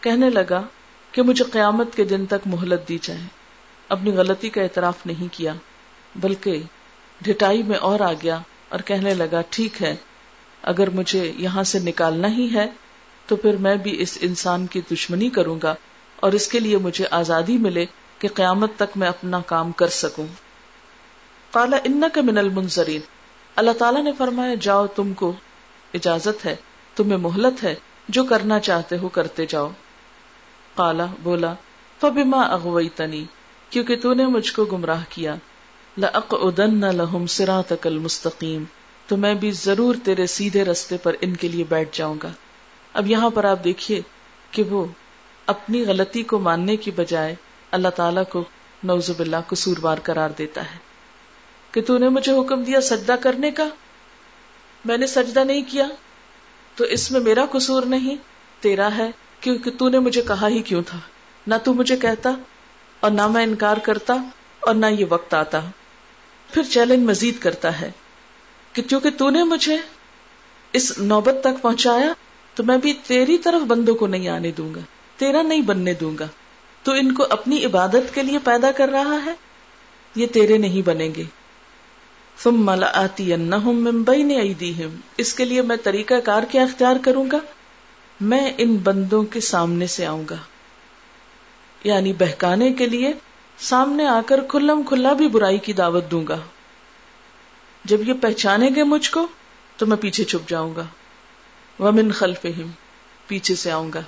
[0.00, 0.62] کہنے لگا
[1.12, 3.20] کہ مجھے قیامت کے دن تک مہلت دی جائے۔
[3.88, 5.52] اپنی غلطی کا اعتراف نہیں کیا،
[6.16, 6.62] بلکہ
[7.20, 9.96] ڈٹائی میں اور آ گیا اور کہنے لگا، ٹھیک ہے۔
[10.66, 12.66] اگر مجھے یہاں سے نکالنا ہی ہے،
[13.26, 15.74] تو پھر میں بھی اس انسان کی دشمنی کروں گا
[16.16, 17.86] اور اس کے لیے مجھے آزادی ملے
[18.18, 20.26] کہ قیامت تک میں اپنا کام کر سکوں۔
[21.50, 23.00] کالا ان کا من المنظرین
[23.56, 25.32] اللہ تعالیٰ نے فرمایا، جاؤ، تم کو
[25.94, 26.56] اجازت ہے،
[26.96, 27.74] تمہیں مہلت ہے،
[28.08, 29.68] جو کرنا چاہتے ہو کرتے جاؤ۔
[30.74, 31.54] کالا بولا،
[32.00, 33.24] فبما اغویتنی،
[33.70, 35.34] کیونکہ تو نے مجھ کو گمراہ کیا۔
[35.98, 38.64] لأقعدن لهم صراطك المستقیم
[39.06, 42.32] تو میں بھی ضرور تیرے سیدھے رستے پر ان کے لیے بیٹھ جاؤں گا۔
[42.92, 44.00] اب یہاں پر آپ دیکھیے
[44.50, 44.86] کہ وہ
[45.46, 47.34] اپنی غلطی کو ماننے کی بجائے
[47.70, 48.44] اللہ تعالیٰ کو
[48.84, 50.78] نوز باللہ قصوروار قرار دیتا ہے
[51.72, 53.68] کہ تو نے مجھے حکم دیا سجدہ کرنے کا،
[54.84, 55.88] میں نے سجدہ نہیں کیا،
[56.76, 58.16] تو اس میں میرا قصور نہیں،
[58.60, 60.98] تیرا ہے، کیونکہ تو نے مجھے کہا ہی کیوں تھا۔
[61.46, 62.30] نہ تو مجھے کہتا
[63.00, 64.14] اور نہ میں انکار کرتا
[64.60, 65.60] اور نہ یہ وقت آتا۔
[66.52, 67.90] پھر چیلنج مزید کرتا ہے۔
[68.76, 69.76] کہ چونکہ تو نے مجھے
[70.72, 72.12] اس نوبت تک پہنچایا،
[72.54, 74.80] تو میں بھی تیری طرف بندوں کو نہیں آنے دوں گا،
[75.16, 76.26] تیرا نہیں بننے دوں گا۔
[76.82, 79.34] تو ان کو اپنی عبادت کے لیے پیدا کر رہا ہے،
[80.14, 81.24] یہ تیرے نہیں بنیں گے۔
[82.42, 84.40] تم ملا آتی ممبئی نے
[85.16, 87.38] اس کے لیے میں طریقہ کار کیا اختیار کروں گا؟
[88.20, 90.36] میں ان بندوں کے سامنے سے آؤں گا۔
[91.84, 93.12] یعنی بہکانے کے لیے
[93.58, 96.38] سامنے آ کر کھلم کھلا بھی برائی کی دعوت دوں گا۔
[97.86, 99.26] جب یہ پہچانیں گے مجھ کو
[99.76, 100.84] تو میں پیچھے چھپ جاؤں گا۔
[101.80, 102.46] ومن خلف
[103.26, 104.00] پیچھے سے آؤں گا۔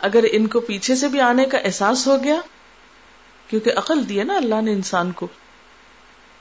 [0.00, 2.40] اگر ان کو پیچھے سے بھی آنے کا احساس ہو گیا،
[3.48, 5.26] کیونکہ عقل دی نا اللہ نے انسان کو،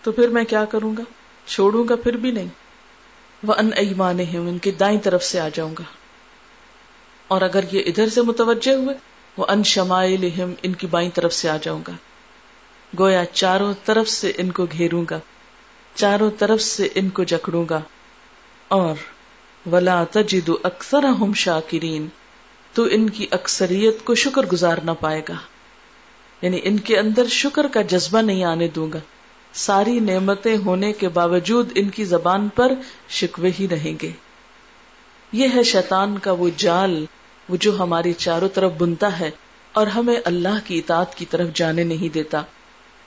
[0.04, 1.02] تو پھر میں کیا کروں گا؟
[1.46, 2.48] چھوڑوں گا پھر بھی نہیں۔
[3.44, 5.84] وہ ان ایمان ان کی دائیں طرف سے آ جاؤں گا۔
[7.28, 8.96] اور اگر یہ ادھر سے متوجہ ہوئے
[9.38, 10.30] وہ ان شمائل
[10.64, 11.94] ان کی بائیں طرف سے آ جاؤں گا۔
[13.00, 15.20] گویا چاروں طرف سے ان کو گھیروں گا۔
[15.96, 17.82] چاروں طرف سے ان کو جکڑوں گا۔
[18.68, 18.96] اور
[19.72, 22.08] ولا تجد اکثر ہم شاکرین
[22.74, 25.34] تو ان کی اکثریت کو شکر گزار نہ پائے گا۔
[26.42, 29.00] یعنی ان کے اندر شکر کا جذبہ نہیں آنے دوں گا۔
[29.54, 32.72] ساری نعمتیں ہونے کے باوجود ان کی زبان پر
[33.10, 34.12] شکوے ہی رہیں گے۔
[35.32, 37.06] یہ ہے شیطان کا وہ جال،
[37.50, 39.32] وہ جو ہماری چاروں طرف بنتا ہے
[39.72, 42.42] اور ہمیں اللہ کی اطاعت کی طرف جانے نہیں دیتا۔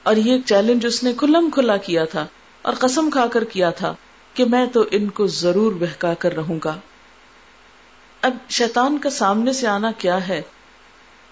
[0.03, 2.27] اور یہ چیلنج اس نے کھلم کھلا کیا تھا۔
[2.64, 3.94] اور قسم کھا کر کیا تھا
[4.35, 6.77] کہ میں تو ان کو ضرور بہکا کر رہوں گا۔
[8.20, 10.42] اب شیطان کا سامنے سے آنا کیا ہے؟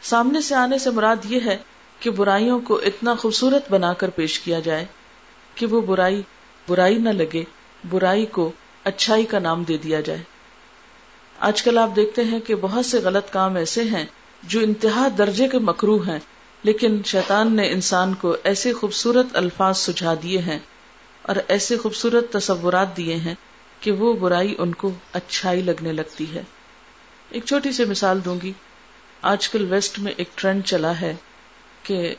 [0.02, 1.56] سامنے سے آنے سے مراد یہ ہے
[2.00, 4.84] کہ برائیوں کو اتنا خوبصورت بنا کر پیش کیا جائے
[5.54, 6.22] کہ وہ برائی
[6.68, 7.44] برائی نہ لگے،
[7.90, 8.52] برائی کو
[8.84, 10.22] اچھائی کا نام دے دیا جائے۔
[11.38, 14.04] آج کل آپ دیکھتے ہیں کہ بہت سے غلط کام ایسے ہیں
[14.42, 16.18] جو انتہا درجے کے مکرو ہیں،
[16.62, 20.58] لیکن شیطان نے انسان کو ایسے خوبصورت الفاظ سجھا دیے ہیں
[21.22, 23.34] اور ایسے خوبصورت تصورات دیے ہیں
[23.80, 26.42] کہ وہ برائی ان کو اچھائی لگنے لگتی ہے۔
[27.30, 28.52] ایک چھوٹی سی مثال دوں گی۔
[29.22, 31.14] آج کل ویسٹ میں ایک ٹرینڈ چلا ہے
[31.82, 32.14] کہ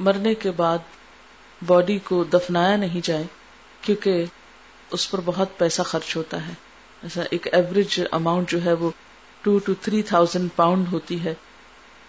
[0.00, 0.78] مرنے کے بعد
[1.66, 3.24] باڈی کو دفنایا نہیں جائے
[3.80, 4.24] کیونکہ
[4.90, 6.52] اس پر بہت پیسہ خرچ ہوتا ہے۔
[7.02, 8.90] ایسا ایک ایوریج اماؤنٹ جو ہے وہ
[9.42, 11.34] two two three thousand pound ہوتی ہے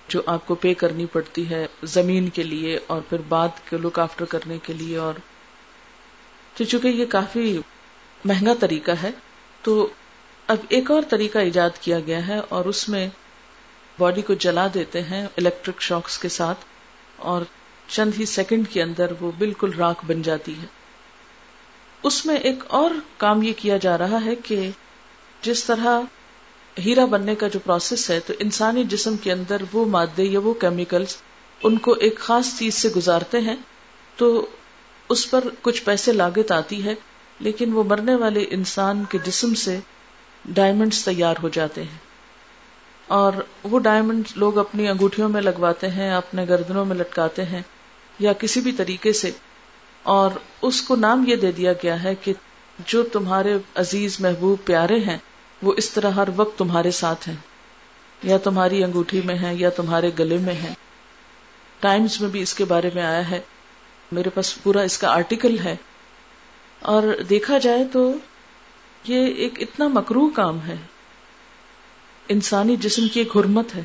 [0.07, 3.99] جو آپ کو پے کرنی پڑتی ہے زمین کے لیے اور پھر بعد کے لک
[3.99, 5.13] آفٹر کرنے کے لیے اور
[6.55, 7.57] تو چونکہ یہ کافی
[8.25, 9.11] مہنگا طریقہ ہے،
[9.61, 9.87] تو
[10.47, 13.07] اب ایک اور طریقہ ایجاد کیا گیا ہے اور اس میں
[13.99, 16.65] باڈی کو جلا دیتے ہیں الیکٹرک شاکس کے ساتھ
[17.15, 17.41] اور
[17.87, 20.65] چند ہی سیکنڈ کے اندر وہ بالکل راک بن جاتی ہے۔
[22.03, 24.69] اس میں ایک اور کام یہ کیا جا رہا ہے کہ
[25.41, 26.01] جس طرح
[26.85, 30.53] ہیرا بننے کا جو پروسیس ہے، تو انسانی جسم کے اندر وہ مادے یا وہ
[30.53, 31.15] کیمیکلز
[31.61, 33.55] ان کو ایک خاص چیز سے گزارتے ہیں،
[34.15, 34.45] تو
[35.09, 36.93] اس پر کچھ پیسے لاگت آتی ہے،
[37.39, 39.79] لیکن وہ مرنے والے انسان کے جسم سے
[40.45, 41.97] ڈائمنڈز تیار ہو جاتے ہیں۔
[43.07, 47.61] اور وہ ڈائمنڈ لوگ اپنی انگوٹھیوں میں لگواتے ہیں، اپنے گردنوں میں لٹکاتے ہیں،
[48.19, 49.31] یا کسی بھی طریقے سے۔
[50.03, 52.33] اور اس کو نام یہ دے دیا گیا ہے کہ
[52.85, 55.17] جو تمہارے عزیز محبوب پیارے ہیں،
[55.61, 57.35] وہ اس طرح ہر وقت تمہارے ساتھ ہیں۔
[58.23, 60.73] یا تمہاری انگوٹھی میں ہے یا تمہارے گلے میں ہے
[61.79, 63.39] ٹائمز میں بھی اس کے بارے میں آیا ہے
[64.11, 65.75] میرے پاس پورا اس کا آرٹیکل ہے۔
[66.79, 68.13] اور دیکھا جائے تو
[69.07, 70.75] یہ ایک اتنا مکرو کام ہے۔
[72.27, 73.83] انسانی جسم کی ایک حرمت ہے۔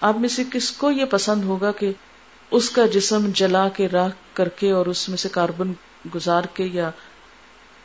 [0.00, 1.92] آپ میں سے کس کو یہ پسند ہوگا کہ
[2.50, 5.72] اس کا جسم جلا کے راک کر کے اور اس میں سے کاربن
[6.14, 6.90] گزار کے یا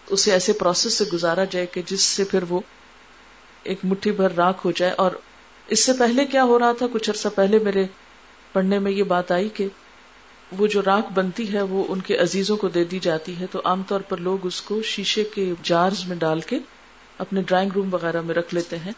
[0.08, 2.60] اسے ایسے پروسیس سے گزارا جائے کہ جس سے پھر وہ
[3.64, 5.12] ایک مٹھی بھر راک ہو جائے۔ اور
[5.68, 7.86] اس سے پہلے کیا ہو رہا تھا؟ کچھ عرصہ پہلے میرے
[8.54, 9.68] پڑھنے میں یہ بات آئی کہ
[10.52, 13.62] وہ جو راک بنتی ہے وہ ان کے عزیزوں کو دے دی جاتی ہے تو
[13.66, 16.60] عام طور پر لوگ اس کو شیشے کے جارز میں ڈال کے
[17.18, 18.92] اپنے ڈرائنگ روم وغیرہ میں رکھ لیتے ہیں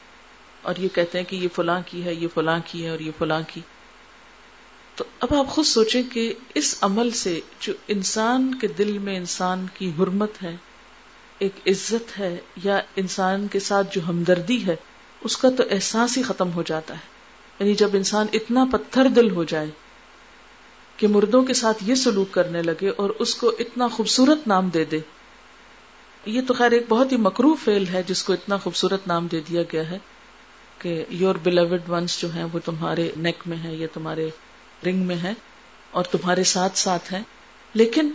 [0.61, 3.11] اور یہ کہتے ہیں کہ یہ فلاں کی ہے، یہ فلاں کی ہے اور یہ
[3.17, 3.61] فلاں کی۔
[4.95, 9.65] تو اب آپ خود سوچیں کہ اس عمل سے جو انسان کے دل میں انسان
[9.73, 10.55] کی حرمت ہے،
[11.39, 14.75] ایک عزت ہے یا انسان کے ساتھ جو ہمدردی ہے،
[15.21, 17.17] اس کا تو احساس ہی ختم ہو جاتا ہے۔
[17.59, 19.67] یعنی جب انسان اتنا پتھر دل ہو جائے
[20.97, 24.85] کہ مردوں کے ساتھ یہ سلوک کرنے لگے اور اس کو اتنا خوبصورت نام دے
[24.85, 24.99] دے۔
[26.25, 29.41] یہ تو خیر ایک بہت ہی مکرو فیل ہے جس کو اتنا خوبصورت نام دے
[29.49, 29.97] دیا گیا ہے
[30.79, 34.29] کہ یور بلیوڈ ونس جو ہیں وہ تمہارے نیک میں ہے یا تمہارے
[34.85, 35.33] رنگ میں ہے
[35.91, 37.21] اور تمہارے ساتھ ساتھ ہے
[37.73, 38.11] لیکن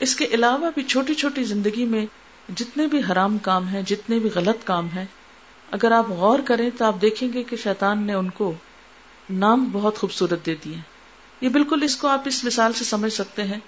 [0.00, 2.06] اس کے علاوہ بھی چھوٹی چھوٹی زندگی میں
[2.56, 5.04] جتنے بھی حرام کام ہیں، جتنے بھی غلط کام ہیں،
[5.70, 8.52] اگر آپ غور کریں تو آپ دیکھیں گے کہ شیطان نے ان کو
[9.30, 10.93] نام بہت خوبصورت دے دیے۔
[11.40, 13.60] یہ بالکل اس کو آپ اس مثال سے سمجھ سکتے ہیں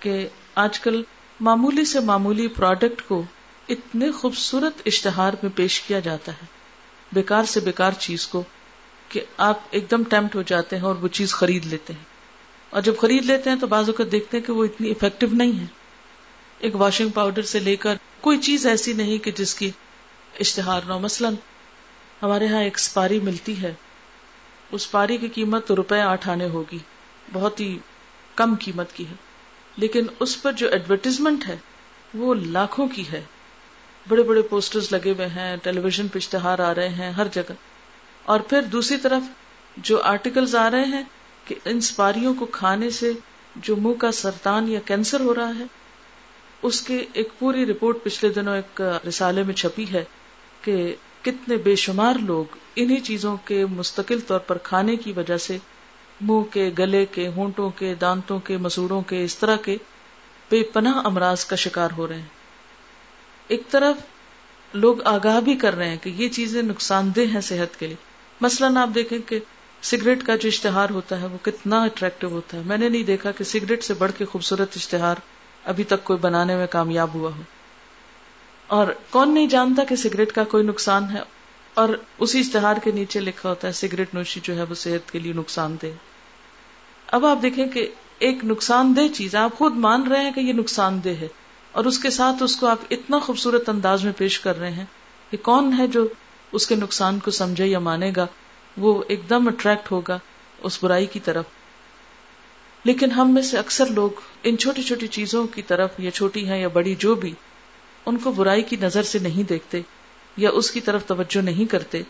[0.00, 1.02] کہ آج کل
[1.40, 3.22] معمولی سے معمولی پروڈکٹ کو
[3.68, 6.46] اتنے خوبصورت اشتہار میں پیش کیا جاتا ہے،
[7.12, 8.42] بیکار سے بیکار چیز کو
[9.08, 12.04] کہ آپ ایک دم ٹیمپٹ ہو جاتے ہیں اور وہ چیز خرید لیتے ہیں۔
[12.70, 15.60] اور جب خرید لیتے ہیں تو بعض اوقات دیکھتے ہیں کہ وہ اتنی افیکٹو نہیں
[15.60, 15.66] ہے
[16.58, 19.70] ایک واشنگ پاؤڈر سے لے کر کوئی چیز ایسی نہیں کہ جس کی
[20.40, 21.34] اشتہار نہ مثلاً
[22.22, 23.74] ہمارے یہاں ایک سپاری ملتی ہے۔
[24.72, 26.78] اس پاری کی قیمت روپے آٹھ آنے ہوگی۔
[27.32, 27.78] بہت ہی
[28.34, 29.14] کم قیمت کی ہے۔
[29.76, 31.56] لیکن اس پر جو ایڈورٹیزمنٹ ہے،
[32.14, 33.22] وہ لاکھوں کی ہے۔
[34.08, 37.52] بڑے بڑے پوسٹرز لگے ہوئے ہیں ٹیلی ویژن پہ اشتہار آ رہے ہیں، ہر جگہ۔
[38.24, 39.22] اور پھر دوسری طرف
[39.76, 41.02] جو آرٹیکلز آ رہے ہیں
[41.44, 43.12] کہ ان سپاریوں کو کھانے سے
[43.56, 45.64] جو منہ کا سرطان یا کینسر ہو رہا ہے،
[46.62, 50.04] اس کے ایک پوری رپورٹ پچھلے دنوں ایک رسالے میں چھپی ہے
[50.62, 52.44] کہ کتنے بے شمار لوگ
[52.76, 55.58] انہی چیزوں کے مستقل طور پر کھانے کی وجہ سے
[56.20, 59.76] منہ کے، گلے کے، ہونٹوں کے، دانتوں کے، مسوڑوں کے، اس طرح کے
[60.50, 62.40] بے پناہ امراض کا شکار ہو رہے ہیں۔
[63.48, 63.96] ایک طرف
[64.74, 67.96] لوگ آگاہ بھی کر رہے ہیں کہ یہ چیزیں نقصان دہ ہیں صحت کے لیے۔
[68.40, 69.38] مثلاً آپ دیکھیں کہ
[69.82, 73.30] سگریٹ کا جو اشتہار ہوتا ہے وہ کتنا اٹریکٹو ہوتا ہے۔ میں نے نہیں دیکھا
[73.30, 75.16] کہ سگریٹ سے بڑھ کے خوبصورت اشتہار
[75.64, 77.42] ابھی تک کوئی بنانے میں کامیاب ہوا ہو۔
[78.70, 81.20] اور کون نہیں جانتا کہ سگریٹ کا کوئی نقصان ہے؟
[81.74, 85.18] اور اسی اشتہار کے نیچے لکھا ہوتا ہے، سگریٹ نوشی جو ہے وہ صحت کے
[85.18, 85.86] لیے نقصان دہ۔
[87.06, 90.52] اب آپ دیکھیں کہ ایک نقصان دہ چیز، آپ خود مان رہے ہیں کہ یہ
[90.52, 91.28] نقصان دہ ہے،
[91.72, 94.84] اور اس کے ساتھ اس کو آپ اتنا خوبصورت انداز میں پیش کر رہے ہیں
[95.30, 96.06] کہ کون ہے جو
[96.52, 98.26] اس کے نقصان کو سمجھے یا مانے گا،
[98.76, 100.18] وہ ایک دم اٹریکٹ ہوگا
[100.62, 101.44] اس برائی کی طرف۔
[102.84, 104.10] لیکن ہم میں سے اکثر لوگ
[104.42, 107.34] ان چھوٹی چھوٹی چیزوں کی طرف، یا چھوٹی ہیں یا بڑی جو بھی
[108.06, 109.80] ان کو برائی کی نظر سے نہیں دیکھتے
[110.36, 112.02] یا اس کی طرف توجہ نہیں کرتے۔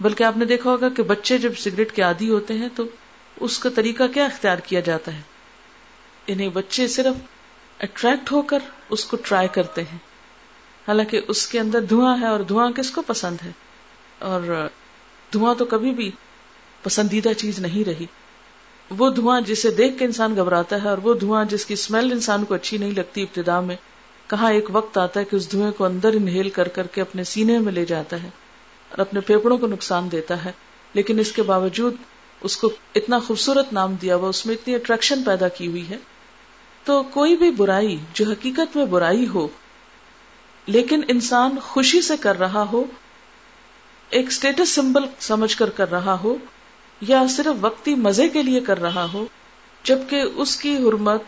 [0.00, 2.84] بلکہ آپ نے دیکھا ہوگا کہ بچے جب سگریٹ کے عادی ہوتے ہیں تو
[3.40, 5.20] اس کا طریقہ کیا اختیار کیا جاتا ہے؟
[6.26, 7.14] انہیں بچے صرف
[7.82, 8.58] اٹریکٹ ہو کر
[8.90, 9.98] اس کو ٹرائی کرتے ہیں۔
[10.88, 13.50] حالانکہ اس کے اندر دھواں ہے اور دھواں کس کو پسند ہے؟
[14.18, 14.68] اور
[15.32, 16.10] دھواں تو کبھی بھی
[16.82, 18.06] پسندیدہ چیز نہیں رہی۔
[18.90, 22.44] وہ دھواں جسے دیکھ کے انسان گھبراتا ہے اور وہ دھواں جس کی اسمیل انسان
[22.44, 23.76] کو اچھی نہیں لگتی ابتدا میں
[24.30, 27.24] کہاں ایک وقت آتا ہے کہ اس دھوئیں کو اندر انہیل کر کر کے اپنے
[27.24, 28.28] سینے میں لے جاتا ہے
[28.88, 30.52] اور اپنے پھیپڑوں کو نقصان دیتا ہے۔
[30.94, 31.94] لیکن اس کے باوجود
[32.40, 35.96] اس کو اتنا خوبصورت نام دیا ہوا، اس میں اتنی اٹریکشن پیدا کی ہوئی ہے۔
[36.84, 39.48] تو کوئی بھی برائی جو حقیقت میں برائی ہو،
[40.66, 42.84] لیکن انسان خوشی سے کر رہا ہو،
[44.10, 46.36] ایک اسٹیٹس سمبل سمجھ کر کر رہا ہو،
[47.00, 49.26] یا صرف وقتی مزے کے لیے کر رہا ہو،
[49.84, 51.22] جبکہ اس کی حرمت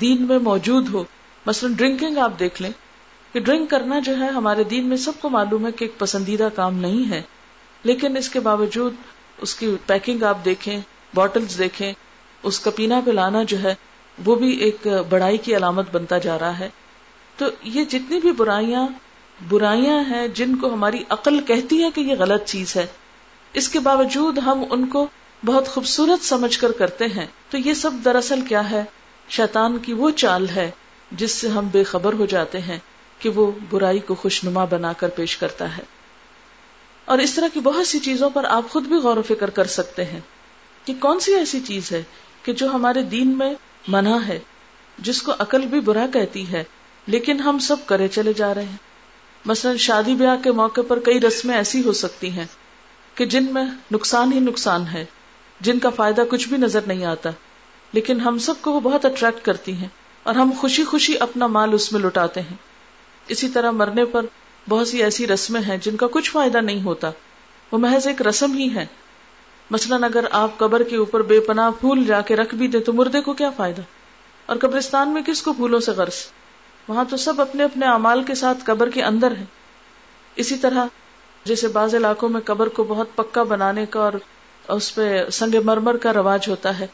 [0.00, 1.04] دین میں موجود ہو۔
[1.46, 2.70] مثلا ڈرنکنگ آپ دیکھ لیں
[3.32, 6.48] کہ ڈرنک کرنا جو ہے ہمارے دین میں سب کو معلوم ہے کہ ایک پسندیدہ
[6.54, 7.22] کام نہیں ہے،
[7.84, 8.94] لیکن اس کے باوجود
[9.38, 10.80] اس کی پیکنگ آپ دیکھیں
[11.14, 11.92] بوٹلز دیکھیں،
[12.42, 13.74] اس کا پینا پلانا جو ہے
[14.24, 16.68] وہ بھی ایک بڑائی کی علامت بنتا جا رہا ہے۔
[17.36, 18.86] تو یہ جتنی بھی برائیاں
[19.48, 22.86] برائیاں ہیں جن کو ہماری عقل کہتی ہے کہ یہ غلط چیز ہے،
[23.52, 25.06] اس کے باوجود ہم ان کو
[25.44, 28.84] بہت خوبصورت سمجھ کر کرتے ہیں۔ تو یہ سب دراصل کیا ہے؟
[29.28, 30.70] شیطان کی وہ چال ہے۔
[31.12, 32.78] جس سے ہم بے خبر ہو جاتے ہیں
[33.18, 35.82] کہ وہ برائی کو خوشنما بنا کر پیش کرتا ہے۔
[37.04, 39.64] اور اس طرح کی بہت سی چیزوں پر آپ خود بھی غور و فکر کر
[39.64, 40.20] سکتے ہیں
[40.84, 42.02] کہ کون سی ایسی چیز ہے
[42.42, 43.54] کہ جو ہمارے دین میں
[43.88, 44.38] منع ہے،
[44.98, 46.64] جس کو عقل بھی برا کہتی ہے،
[47.06, 48.76] لیکن ہم سب کرے چلے جا رہے ہیں۔
[49.44, 52.46] مثلا شادی بیاہ کے موقع پر کئی رسمیں ایسی ہو سکتی ہیں
[53.14, 55.04] کہ جن میں نقصان ہی نقصان ہے،
[55.60, 57.30] جن کا فائدہ کچھ بھی نظر نہیں آتا،
[57.92, 59.88] لیکن ہم سب کو وہ بہت اٹریکٹ کرتی ہیں۔
[60.22, 62.56] اور ہم خوشی خوشی اپنا مال اس میں لٹاتے ہیں۔
[63.28, 64.26] اسی طرح مرنے پر
[64.68, 67.10] بہت سی ایسی رسمیں ہیں جن کا کچھ فائدہ نہیں ہوتا۔
[67.72, 68.86] وہ محض ایک رسم ہی ہے
[69.70, 72.92] مثلاً اگر آپ قبر کے اوپر بے پناہ پھول جا کے رکھ بھی دیں تو
[72.92, 73.82] مردے کو کیا فائدہ؟
[74.46, 76.26] اور قبرستان میں کس کو پھولوں سے غرض؟
[76.88, 79.44] وہاں تو سب اپنے اپنے امال کے ساتھ قبر کے اندر ہے
[80.36, 80.86] اسی طرح
[81.44, 84.12] جیسے بعض علاقوں میں قبر کو بہت پکا بنانے کا اور
[84.68, 86.86] اس پہ سنگ مرمر کا رواج ہوتا ہے۔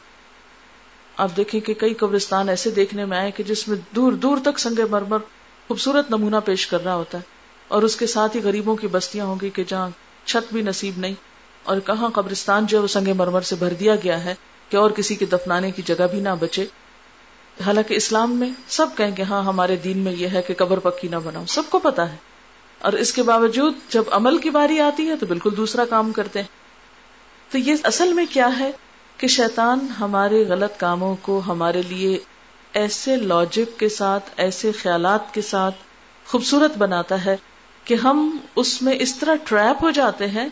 [1.19, 4.59] آپ دیکھیں کہ کئی قبرستان ایسے دیکھنے میں آئے کہ جس میں دور دور تک
[4.59, 5.17] سنگ مرمر
[5.67, 7.23] خوبصورت نمونہ پیش کر رہا ہوتا ہے
[7.67, 9.89] اور اس کے ساتھ ہی غریبوں کی بستیاں ہوں گی کہ جہاں
[10.25, 11.13] چھت بھی نصیب نہیں
[11.63, 14.35] اور کہاں قبرستان جو ہے وہ سنگ مرمر سے بھر دیا گیا ہے
[14.69, 16.65] کہ اور کسی کے دفنانے کی جگہ بھی نہ بچے۔
[17.65, 21.07] حالانکہ اسلام میں سب کہیں کہ ہاں ہمارے دین میں یہ ہے کہ قبر پکی
[21.07, 22.17] نہ بناؤ، سب کو پتا ہے۔
[22.79, 26.39] اور اس کے باوجود جب عمل کی باری آتی ہے تو بالکل دوسرا کام کرتے
[26.39, 26.47] ہیں۔
[27.51, 28.71] تو یہ اصل میں کیا ہے؟
[29.19, 32.19] کہ شیطان ہمارے غلط کاموں کو ہمارے لیے
[32.73, 35.75] ایسے لاجک کے ساتھ، ایسے خیالات کے ساتھ
[36.25, 37.37] خوبصورت بناتا ہے
[37.83, 40.49] کہ ہم اس میں اس طرح ٹریپ ہو جاتے ہیں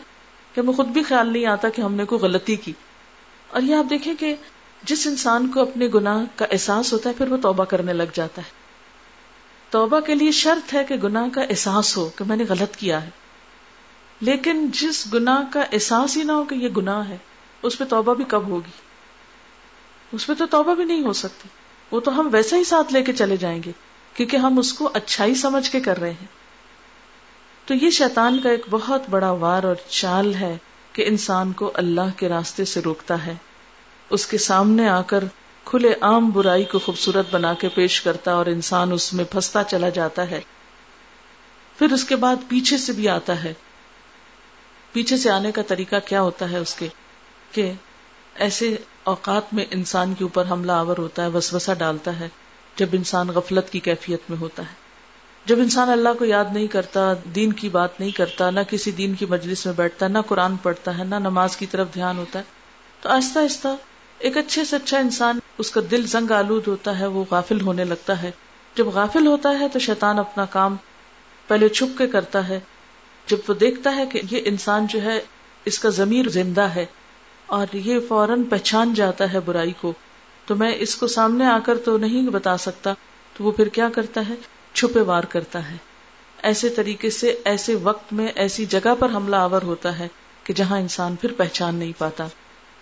[0.54, 2.72] کہ ہمیں خود بھی خیال نہیں آتا کہ ہم نے کوئی غلطی کی۔
[3.50, 4.34] اور یہ آپ دیکھیں کہ
[4.82, 8.42] جس انسان کو اپنے گناہ کا احساس ہوتا ہے، پھر وہ توبہ کرنے لگ جاتا
[8.42, 8.50] ہے۔
[9.70, 13.04] توبہ کے لیے شرط ہے کہ گناہ کا احساس ہو کہ میں نے غلط کیا
[13.04, 13.10] ہے۔
[14.20, 17.18] لیکن جس گناہ کا احساس ہی نہ ہو کہ یہ گناہ ہے
[17.62, 18.70] اس پہ توبہ بھی کب ہوگی؟
[20.12, 21.48] اس پہ تو توبہ بھی نہیں ہو سکتی۔
[21.90, 23.72] وہ تو ہم ویسے ہی ساتھ لے کے چلے جائیں گے،
[24.14, 26.26] کیونکہ ہم اس کو اچھائی سمجھ کے کر رہے ہیں۔
[27.66, 30.56] تو یہ شیطان کا ایک بہت بڑا وار اور چال ہے
[30.92, 33.34] کہ انسان کو اللہ کے راستے سے روکتا ہے۔
[34.10, 35.24] اس کے سامنے آ کر
[35.64, 39.88] کھلے عام برائی کو خوبصورت بنا کے پیش کرتا اور انسان اس میں پھنستا چلا
[39.88, 40.40] جاتا ہے۔
[41.78, 43.54] پھر اس کے بعد پیچھے سے بھی آتا ہے۔
[44.92, 46.88] پیچھے سے آنے کا طریقہ کیا ہوتا ہے اس کے؟
[47.52, 47.72] کہ
[48.34, 52.28] ایسے اوقات میں انسان کے اوپر حملہ آور ہوتا ہے، وسوسہ ڈالتا ہے،
[52.76, 54.88] جب انسان غفلت کی کیفیت میں ہوتا ہے۔
[55.46, 59.14] جب انسان اللہ کو یاد نہیں کرتا، دین کی بات نہیں کرتا، نہ کسی دین
[59.14, 62.44] کی مجلس میں بیٹھتا، نہ قرآن پڑھتا ہے، نہ نماز کی طرف دھیان ہوتا ہے،
[63.00, 63.68] تو آہستہ آہستہ
[64.18, 67.84] ایک اچھے سے اچھا انسان، اس کا دل زنگ آلود ہوتا ہے، وہ غافل ہونے
[67.84, 68.30] لگتا ہے۔
[68.74, 70.76] جب غافل ہوتا ہے تو شیطان اپنا کام
[71.46, 72.60] پہلے چھپ کے کرتا ہے۔
[73.26, 75.20] جب وہ دیکھتا ہے کہ یہ انسان جو ہے،
[75.64, 76.86] اس کا ضمیر زندہ ہے
[77.48, 79.92] اور یہ فوراً پہچان جاتا ہے برائی کو۔
[80.46, 82.92] تو میں اس کو سامنے آ کر تو نہیں بتا سکتا،
[83.36, 84.34] تو وہ پھر کیا کرتا ہے؟
[84.72, 85.76] چھپے وار کرتا ہے۔
[86.42, 90.08] ایسے طریقے سے، ایسے وقت میں، ایسی جگہ پر حملہ آور ہوتا ہے
[90.44, 92.26] کہ جہاں انسان پھر پہچان نہیں پاتا۔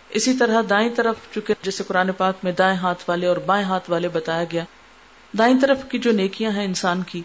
[0.09, 3.91] اسی طرح دائیں طرف، چونکہ جیسے قرآن پاک میں دائیں ہاتھ والے اور بائیں ہاتھ
[3.91, 4.65] والے بتایا گیا،
[5.39, 7.23] دائیں طرف کی جو نیکیاں ہیں انسان کی،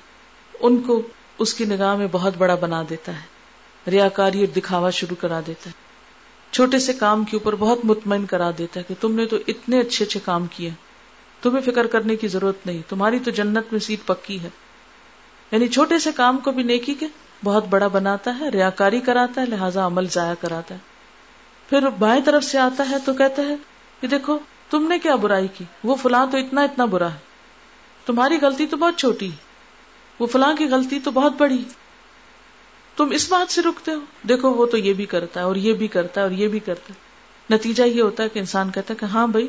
[0.59, 1.01] ان کو
[1.39, 3.31] اس کی نگاہ میں بہت بڑا بنا دیتا ہے۔
[3.91, 5.80] ریاکاری اور دکھاوا شروع کرا دیتا ہے۔
[6.51, 9.79] چھوٹے سے کام کے اوپر بہت مطمئن کرا دیتا ہے کہ تم نے تو اتنے
[9.79, 10.69] اچھے اچھے کام کیے
[11.41, 14.49] تمہیں فکر کرنے کی ضرورت نہیں۔ تمہاری تو جنت میں سیٹ پکی ہے۔
[15.51, 17.07] یعنی چھوٹے سے کام کو بھی نیکی کے
[17.43, 20.79] بہت بڑا بناتا ہے، ریاکاری کراتا ہے، لہٰذا عمل ضائع کراتا ہے۔
[21.69, 23.55] پھر بائیں طرف سے آتا ہے تو کہتا ہے
[24.01, 27.19] کہ دیکھو، تم نے کیا برائی کی؟ وہ فلاں تو اتنا اتنا برا ہے۔
[28.05, 29.29] تمہاری غلطی تو بہت چھوٹی
[30.19, 31.63] وہ فلاں کی غلطی تو بہت بڑی
[33.03, 35.73] تم اس بات سے رکتے ہو؟ دیکھو، وہ تو یہ بھی کرتا ہے اور یہ
[35.73, 37.11] بھی کرتا ہے اور یہ بھی کرتا ہے۔
[37.55, 39.47] نتیجہ یہ ہوتا ہے کہ انسان کہتا ہے کہ ہاں بھائی،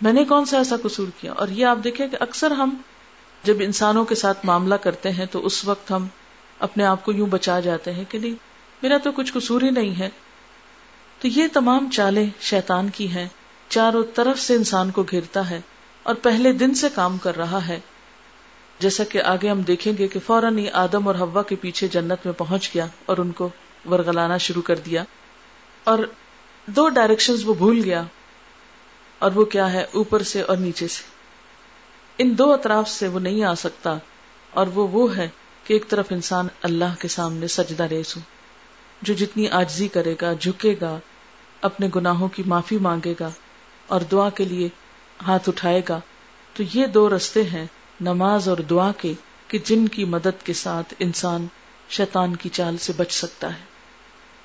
[0.00, 2.76] میں نے کون سا ایسا قصور کیا؟ اور یہ آپ دیکھیں کہ اکثر ہم
[3.42, 6.06] جب انسانوں کے ساتھ معاملہ کرتے ہیں تو اس وقت ہم
[6.58, 8.34] اپنے آپ کو یوں بچا جاتے ہیں کہ نہیں،
[8.82, 10.10] میرا تو کچھ قصور ہی نہیں ہے۔
[11.20, 13.28] تو یہ تمام چالیں شیطان کی ہیں۔
[13.68, 15.60] چاروں طرف سے انسان کو گھیرتا ہے
[16.02, 17.80] اور پہلے دن سے کام کر رہا ہے۔
[18.78, 22.18] جیسا کہ آگے ہم دیکھیں گے کہ فوراً ہی آدم اور ہوا کے پیچھے جنت
[22.24, 23.48] میں پہنچ گیا اور ان کو
[23.90, 25.04] ورگلانا شروع کر دیا
[25.84, 25.98] اور
[26.66, 28.02] دو ڈائریکشن وہ بھول گیا
[29.18, 31.02] اور وہ کیا ہے؟ اوپر سے اور نیچے سے۔
[32.18, 33.96] ان دو اطراف سے وہ نہیں آ سکتا
[34.50, 35.28] اور وہ وہ ہے
[35.64, 38.22] کہ ایک طرف انسان اللہ کے سامنے سجدہ ریس ہو،
[39.02, 40.98] جو جتنی آجزی کرے گا، جھکے گا،
[41.60, 43.30] اپنے گناہوں کی معافی مانگے گا
[43.86, 44.68] اور دعا کے لیے
[45.26, 46.00] ہاتھ اٹھائے گا۔
[46.54, 47.66] تو یہ دو رستے ہیں
[48.04, 49.12] نماز اور دعا کے
[49.48, 51.46] کہ جن کی مدد کے ساتھ انسان
[51.90, 53.64] شیطان کی چال سے بچ سکتا ہے۔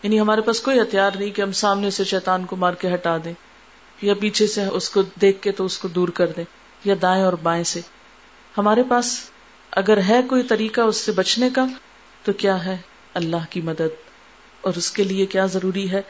[0.03, 3.17] یعنی ہمارے پاس کوئی ہتھیار نہیں کہ ہم سامنے سے شیطان کو مار کے ہٹا
[3.23, 3.33] دیں
[4.01, 6.43] یا پیچھے سے اس کو دیکھ کے تو اس کو دور کر دیں
[6.83, 7.81] یا دائیں اور بائیں سے۔
[8.57, 9.29] ہمارے پاس
[9.71, 11.65] اگر ہے کوئی طریقہ اس سے بچنے کا
[12.23, 12.77] تو کیا ہے
[13.13, 14.09] اللہ کی مدد؟
[14.61, 16.01] اور اس کے لیے کیا ضروری ہے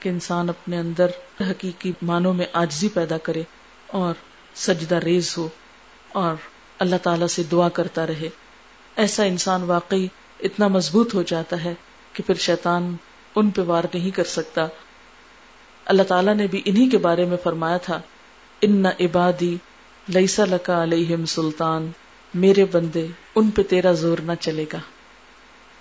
[0.00, 1.06] کہ انسان اپنے اندر
[1.40, 3.42] حقیقی معنوں میں آجزی پیدا کرے
[3.86, 4.14] اور
[4.54, 5.48] سجدہ ریز ہو
[6.12, 6.34] اور
[6.78, 8.28] اللہ تعالی سے دعا کرتا رہے۔
[8.96, 10.06] ایسا انسان واقعی
[10.40, 11.74] اتنا مضبوط ہو جاتا ہے
[12.12, 12.96] کہ پھر شیطان
[13.36, 14.66] ان پہ وار نہیں کر سکتا۔
[15.84, 18.00] اللہ تعالیٰ نے بھی انہی کے بارے میں فرمایا تھا،
[18.60, 19.56] ان عبادی
[20.08, 21.90] لئیسا لکا علیہم سلطان،
[22.34, 24.78] میرے بندے ان پہ تیرا زور نہ چلے گا۔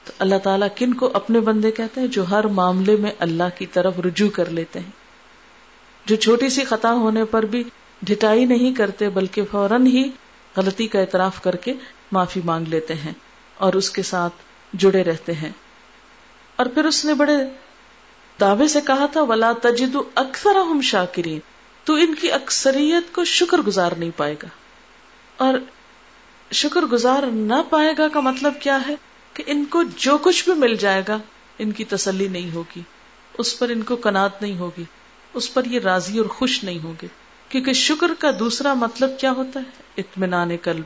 [0.03, 3.65] تو اللہ تعالیٰ کن کو اپنے بندے کہتے ہیں جو ہر معاملے میں اللہ کی
[3.65, 4.91] طرف رجوع کر لیتے ہیں؟
[6.05, 7.63] جو چھوٹی سی خطا ہونے پر بھی
[8.01, 10.09] ڈٹائی نہیں کرتے، بلکہ فوراً ہی
[10.57, 11.73] غلطی کا اعتراف کر کے
[12.11, 13.13] معافی مانگ لیتے ہیں
[13.57, 14.33] اور اس کے ساتھ
[14.73, 15.51] جڑے رہتے ہیں۔
[16.55, 17.33] اور پھر اس نے بڑے
[18.41, 21.39] دعوے سے کہا تھا، ولا تجد اکثر ہم شاکرین
[21.83, 24.47] تو ان کی اکثریت کو شکر گزار نہیں پائے گا۔
[25.37, 25.53] اور
[26.51, 28.95] شکر گزار نہ پائے گا کا مطلب کیا ہے؟
[29.33, 31.17] کہ ان کو جو کچھ بھی مل جائے گا،
[31.59, 32.81] ان کی تسلی نہیں ہوگی۔
[33.37, 34.83] اس پر ان کو کنات نہیں ہوگی۔
[35.33, 37.07] اس پر یہ راضی اور خوش نہیں ہوگے
[37.49, 40.83] کیونکہ شکر کا دوسرا مطلب کیا ہوتا ہے؟ اطمینان قلب۔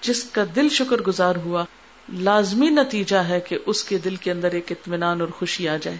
[0.00, 1.64] جس کا دل شکر گزار ہوا،
[2.12, 5.96] لازمی نتیجہ ہے کہ اس کے دل کے اندر ایک اطمینان اور خوشی آ جائے۔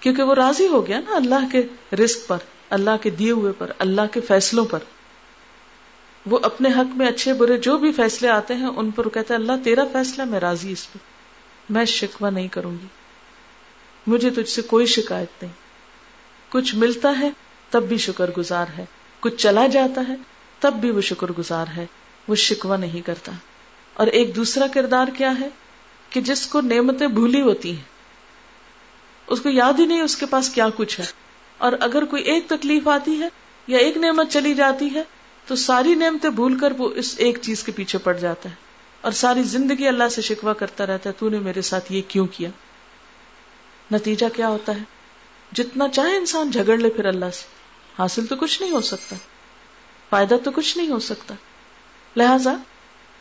[0.00, 1.62] کیونکہ وہ راضی ہو گیا نا اللہ کے
[1.96, 2.38] رزق پر،
[2.70, 4.78] اللہ کے دیے ہوئے پر، اللہ کے فیصلوں پر۔
[6.26, 9.34] وہ اپنے حق میں اچھے برے جو بھی فیصلے آتے ہیں، ان پر وہ کہتا
[9.34, 10.98] ہے، اللہ تیرا فیصلہ میں راضی اس پہ
[11.70, 12.86] میں شکوا نہیں کروں گی۔
[14.06, 15.52] مجھے تجھ سے کوئی شکایت نہیں۔
[16.48, 17.30] کچھ ملتا ہے
[17.74, 18.84] تب بھی شکر گزار ہے۔
[19.20, 20.14] کچھ چلا جاتا ہے،
[20.60, 21.86] تب بھی وہ شکر گزار ہے۔
[22.28, 23.32] وہ شکوا نہیں کرتا۔
[23.94, 25.48] اور ایک دوسرا کردار کیا ہے؟
[26.10, 27.82] کہ جس کو نعمتیں بھولی ہوتی ہیں۔
[29.26, 31.04] اس کو یاد ہی نہیں اس کے پاس کیا کچھ ہے۔
[31.58, 33.28] اور اگر کوئی ایک تکلیف آتی ہے
[33.66, 35.02] یا ایک نعمت چلی جاتی ہے،
[35.46, 38.54] تو ساری نعمتیں بھول کر وہ اس ایک چیز کے پیچھے پڑ جاتا ہے۔
[39.00, 42.26] اور ساری زندگی اللہ سے شکوا کرتا رہتا ہے، تو نے میرے ساتھ یہ کیوں
[42.26, 42.48] کیا؟
[43.92, 44.82] نتیجہ کیا ہوتا ہے؟
[45.52, 47.63] جتنا چاہے انسان جھگڑ لے پھر اللہ سے۔
[47.98, 49.16] حاصل تو کچھ نہیں ہو سکتا۔
[50.10, 51.34] فائدہ تو کچھ نہیں ہو سکتا۔
[52.16, 52.54] لہذا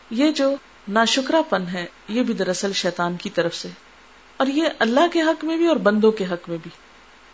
[0.09, 0.55] یہ جو
[0.87, 3.69] ناشکرا پن ہے، یہ بھی دراصل شیطان کی طرف سے۔
[4.37, 6.71] اور یہ اللہ کے حق میں بھی اور بندوں کے حق میں بھی۔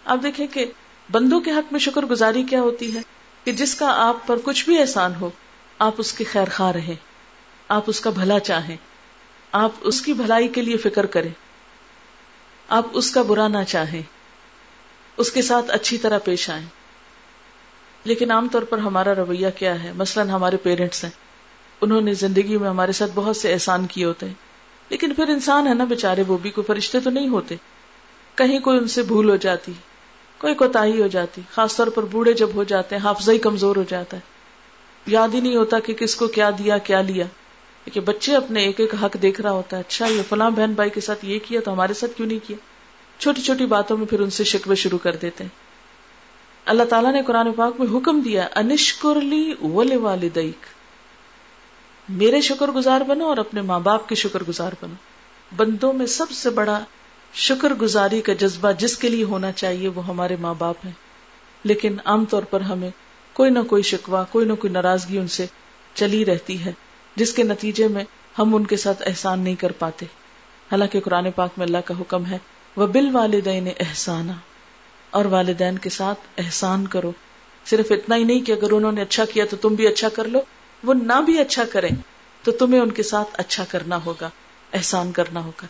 [0.05, 0.65] آپ دیکھیں کہ
[1.11, 2.99] بندوں کے حق میں شکر گزاری کیا ہوتی ہے؟
[3.43, 5.29] کہ جس کا آپ پر کچھ بھی احسان ہو،
[5.79, 6.95] آپ اس کے خیر خواہ رہیں۔
[7.67, 8.77] آپ اس کا بھلا چاہیں۔
[9.51, 11.31] آپ اس کی بھلائی کے لیے فکر کریں۔
[12.69, 14.01] آپ اس کا برا نہ چاہیں۔
[15.17, 16.65] اس کے ساتھ اچھی طرح پیش آئیں۔
[18.09, 21.11] لیکن عام طور پر ہمارا رویہ کیا ہے؟ مثلاً ہمارے پیرنٹس ہیں۔
[21.81, 24.33] انہوں نے زندگی میں ہمارے ساتھ بہت سے احسان کیے ہوتے ہیں۔
[24.89, 27.55] لیکن پھر انسان ہے نا بےچارے وہ بھی کوئی فرشتے تو نہیں ہوتے۔
[28.35, 29.71] کہیں کوئی ان سے بھول ہو جاتی،
[30.37, 33.75] کوئی کوتا ہو جاتی۔ خاص طور پر بوڑھے جب ہو جاتے ہیں، حافظہ ہی کمزور
[33.75, 34.21] ہو جاتا ہے۔
[35.07, 37.25] یاد ہی نہیں ہوتا کہ کس کو کیا دیا، کیا لیا۔
[37.93, 40.89] کہ بچے اپنے ایک ایک حق دیکھ رہا ہوتا ہے اچھا یہ فلاں بہن بھائی
[40.89, 42.57] کے ساتھ یہ کیا تو ہمارے ساتھ کیوں نہیں کیا؟
[43.19, 45.68] چھوٹی چھوٹی باتوں میں پھر ان سے شکوے شروع کر دیتے ہیں۔
[46.69, 50.65] اللہ تعالیٰ نے قرآن پاک میں حکم دیا انشکرلی ول والدیک
[52.09, 54.93] میرے شکر گزار بنو اور اپنے ماں باپ کے شکر گزار بنو۔
[55.55, 56.79] بندوں میں سب سے بڑا
[57.33, 60.91] شکر گزاری کا جذبہ جس کے لیے ہونا چاہیے وہ ہمارے ماں باپ ہیں۔
[61.63, 62.89] لیکن عام طور پر ہمیں
[63.33, 65.45] کوئی نہ کوئی شکوا کوئی نہ کوئی ناراضگی ان سے
[65.93, 66.71] چلی رہتی ہے،
[67.15, 68.03] جس کے نتیجے میں
[68.39, 70.05] ہم ان کے ساتھ احسان نہیں کر پاتے۔
[70.71, 72.37] حالانکہ قرآن پاک میں اللہ کا حکم ہے
[72.75, 74.31] وہ بل والدین احسانہ
[75.11, 77.11] اور والدین کے ساتھ احسان کرو۔
[77.65, 80.27] صرف اتنا ہی نہیں کہ اگر انہوں نے اچھا کیا تو تم بھی اچھا کر
[80.27, 80.39] لو۔
[80.83, 81.89] وہ نہ بھی اچھا کریں
[82.43, 84.29] تو تمہیں ان کے ساتھ اچھا کرنا ہوگا،
[84.73, 85.65] احسان کرنا ہوگا۔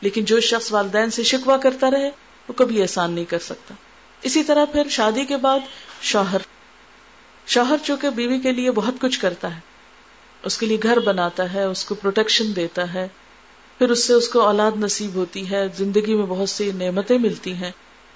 [0.00, 2.10] لیکن جو شخص والدین سے شکوا کرتا رہے،
[2.48, 3.74] وہ کبھی احسان نہیں کر سکتا۔
[4.22, 5.58] اسی طرح پھر شادی کے بعد
[6.02, 6.38] شوہر۔
[7.46, 9.60] شوہر چونکہ بیوی کے لیے بہت کچھ کرتا ہے،
[10.42, 13.08] اس کے لیے گھر بناتا ہے، اس کو پروٹیکشن دیتا ہے۔
[13.78, 17.54] پھر اس سے اس کو اولاد نصیب ہوتی ہے، زندگی میں بہت سی نعمتیں ملتی
[17.54, 17.70] ہیں۔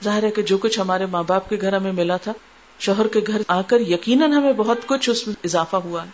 [0.04, 2.32] ظاہر ہے کہ جو کچھ ہمارے ماں باپ کے گھر ہمیں ملا تھا،
[2.78, 6.10] شوہر کے گھر آ کر یقیناً ہمیں بہت کچھ اس میں اضافہ ہوا ہے۔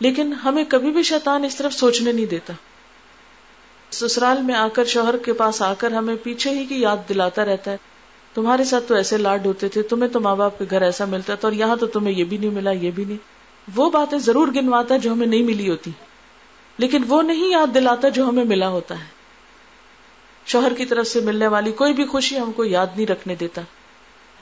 [0.00, 2.52] لیکن ہمیں کبھی بھی شیطان اس طرف سوچنے نہیں دیتا۔
[3.90, 7.44] سسرال میں آ کر شوہر کے پاس آ کر ہمیں پیچھے ہی کی یاد دلاتا
[7.44, 7.76] رہتا ہے۔
[8.34, 11.34] تمہارے ساتھ تو ایسے لاڈ ہوتے تھے، تمہیں تو ماں باپ کے گھر ایسا ملتا
[11.34, 13.16] تھا اور یہاں تو تمہیں یہ بھی نہیں ملا، یہ بھی نہیں۔
[13.74, 15.90] وہ باتیں ضرور گنواتا جو ہمیں نہیں ملی ہوتی۔
[16.78, 19.13] لیکن وہ نہیں یاد دلاتا جو ہمیں ملا ہوتا ہے۔
[20.46, 23.62] شوہر کی طرف سے ملنے والی کوئی بھی خوشی ہم کو یاد نہیں رکھنے دیتا۔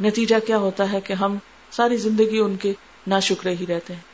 [0.00, 1.36] نتیجہ کیا ہوتا ہے کہ ہم
[1.70, 2.72] ساری زندگی ان کے
[3.06, 4.12] ناشکرے ہی رہتے ہیں۔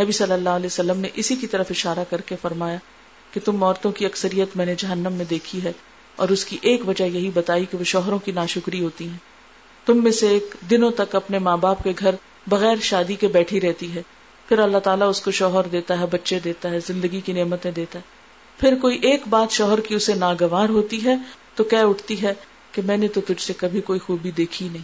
[0.00, 2.76] نبی صلی اللہ علیہ وسلم نے اسی کی طرف اشارہ کر کے فرمایا
[3.32, 5.72] کہ تم عورتوں کی اکثریت میں نے جہنم میں دیکھی ہے
[6.16, 9.18] اور اس کی ایک وجہ یہی بتائی کہ وہ شوہروں کی ناشکری ہوتی ہیں۔
[9.86, 12.14] تم میں سے ایک دنوں تک اپنے ماں باپ کے گھر
[12.46, 14.02] بغیر شادی کے بیٹھی رہتی ہے۔
[14.48, 17.98] پھر اللہ تعالیٰ اس کو شوہر دیتا ہے، بچے دیتا ہے، زندگی کی نعمتیں دیتا
[17.98, 18.17] ہے۔
[18.58, 21.16] پھر کوئی ایک بات شوہر کی اسے ناگوار ہوتی ہے
[21.54, 22.34] تو کہہ اٹھتی ہے
[22.72, 24.82] کہ میں نے تو تجھ سے کبھی کوئی خوبی دیکھی نہیں۔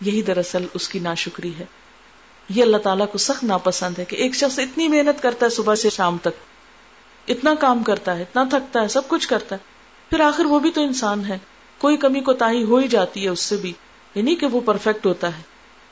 [0.00, 1.64] یہی دراصل اس کی ناشکری ہے۔
[2.48, 5.74] یہ اللہ تعالیٰ کو سخت ناپسند ہے کہ ایک شخص اتنی محنت کرتا ہے صبح
[5.74, 6.28] سے شام تک۔
[7.28, 9.60] اتنا کام کرتا ہے، اتنا تھکتا ہے، سب کچھ کرتا ہے۔
[10.10, 11.38] پھر آخر وہ بھی تو انسان ہے۔
[11.78, 13.72] کوئی کمی کو تاہی ہو ہی جاتی ہے اس سے بھی۔
[14.14, 15.42] یعنی کہ وہ پرفیکٹ ہوتا ہے۔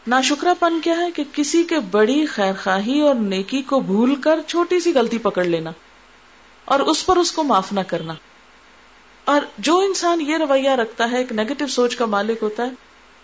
[0.06, 4.40] ناشکرا پن کیا ہے کہ کسی کے بڑی خیر خواہی اور نیکی کو بھول کر
[4.46, 5.70] چھوٹی سی غلطی پکڑ لینا۔
[6.70, 8.14] اور اس پر اس کو معاف نہ کرنا۔
[9.24, 12.70] اور جو انسان یہ رویہ رکھتا ہے، ایک نیگیٹو سوچ کا مالک ہوتا ہے،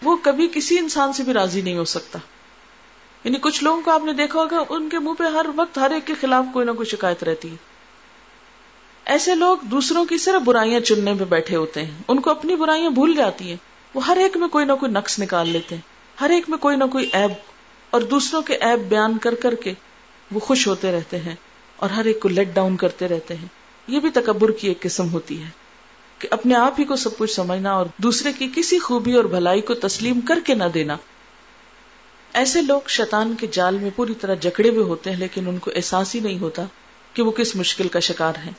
[0.02, 2.18] وہ کبھی کسی انسان سے بھی راضی نہیں ہو سکتا۔
[3.24, 5.90] یعنی کچھ لوگوں کو آپ نے دیکھا ہوگا، ان کے منہ پہ ہر وقت، ہر
[5.90, 7.56] ایک کے خلاف کوئی نہ کوئی شکایت رہتی ہے۔
[9.04, 12.90] ایسے لوگ دوسروں کی صرف برائیاں چننے میں بیٹھے ہوتے ہیں۔ ان کو اپنی برائیاں
[12.90, 13.56] بھول جاتی ہیں۔
[13.94, 15.82] وہ ہر ایک میں کوئی نہ کوئی نقص نکال لیتے ہیں۔
[16.20, 17.30] ہر ایک میں کوئی نہ کوئی ایب
[17.90, 19.74] اور دوسروں کے ایب بیان کر کر کے
[20.30, 21.34] وہ خوش ہوتے رہتے ہیں۔
[21.76, 23.46] اور ہر ایک کو لیٹ ڈاؤن کرتے رہتے ہیں۔
[23.86, 25.48] یہ بھی تکبر کی ایک قسم ہوتی ہے
[26.18, 29.60] کہ اپنے آپ ہی کو سب کچھ سمجھنا اور دوسرے کی کسی خوبی اور بھلائی
[29.60, 30.96] کو تسلیم کر کے نہ دینا۔
[32.32, 35.70] ایسے لوگ شیطان کے جال میں پوری طرح جکڑے ہوئے ہوتے ہیں، لیکن ان کو
[35.74, 36.64] احساس ہی نہیں ہوتا
[37.12, 38.50] کہ وہ کس مشکل کا شکار ہے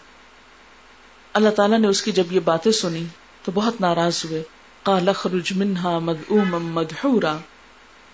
[1.33, 3.03] اللہ تعالیٰ نے اس کی جب یہ باتیں سنی
[3.43, 4.43] تو بہت ناراض ہوئے۔
[4.83, 6.31] کالا خرج منہا مد
[6.63, 7.05] مد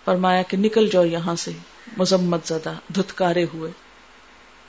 [0.06, 1.52] فرمایا کہ نکل جاؤ یہاں سے۔
[1.98, 3.72] مذمت زدہ، دھتکارے ہوئے۔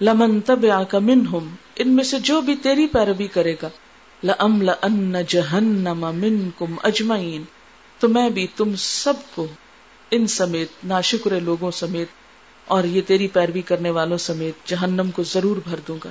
[0.04, 3.68] لمن تب کا من ہم ان میں سے جو بھی تیری پیروی کرے گا
[4.24, 7.42] لم لن جہنم من کم اجمعین،
[7.98, 9.46] تو میں بھی تم سب کو
[10.10, 12.08] ان سمیت ناشکر لوگوں سمیت
[12.64, 16.10] اور یہ تیری پیروی کرنے والوں سمیت جہنم کو ضرور بھر دوں گا۔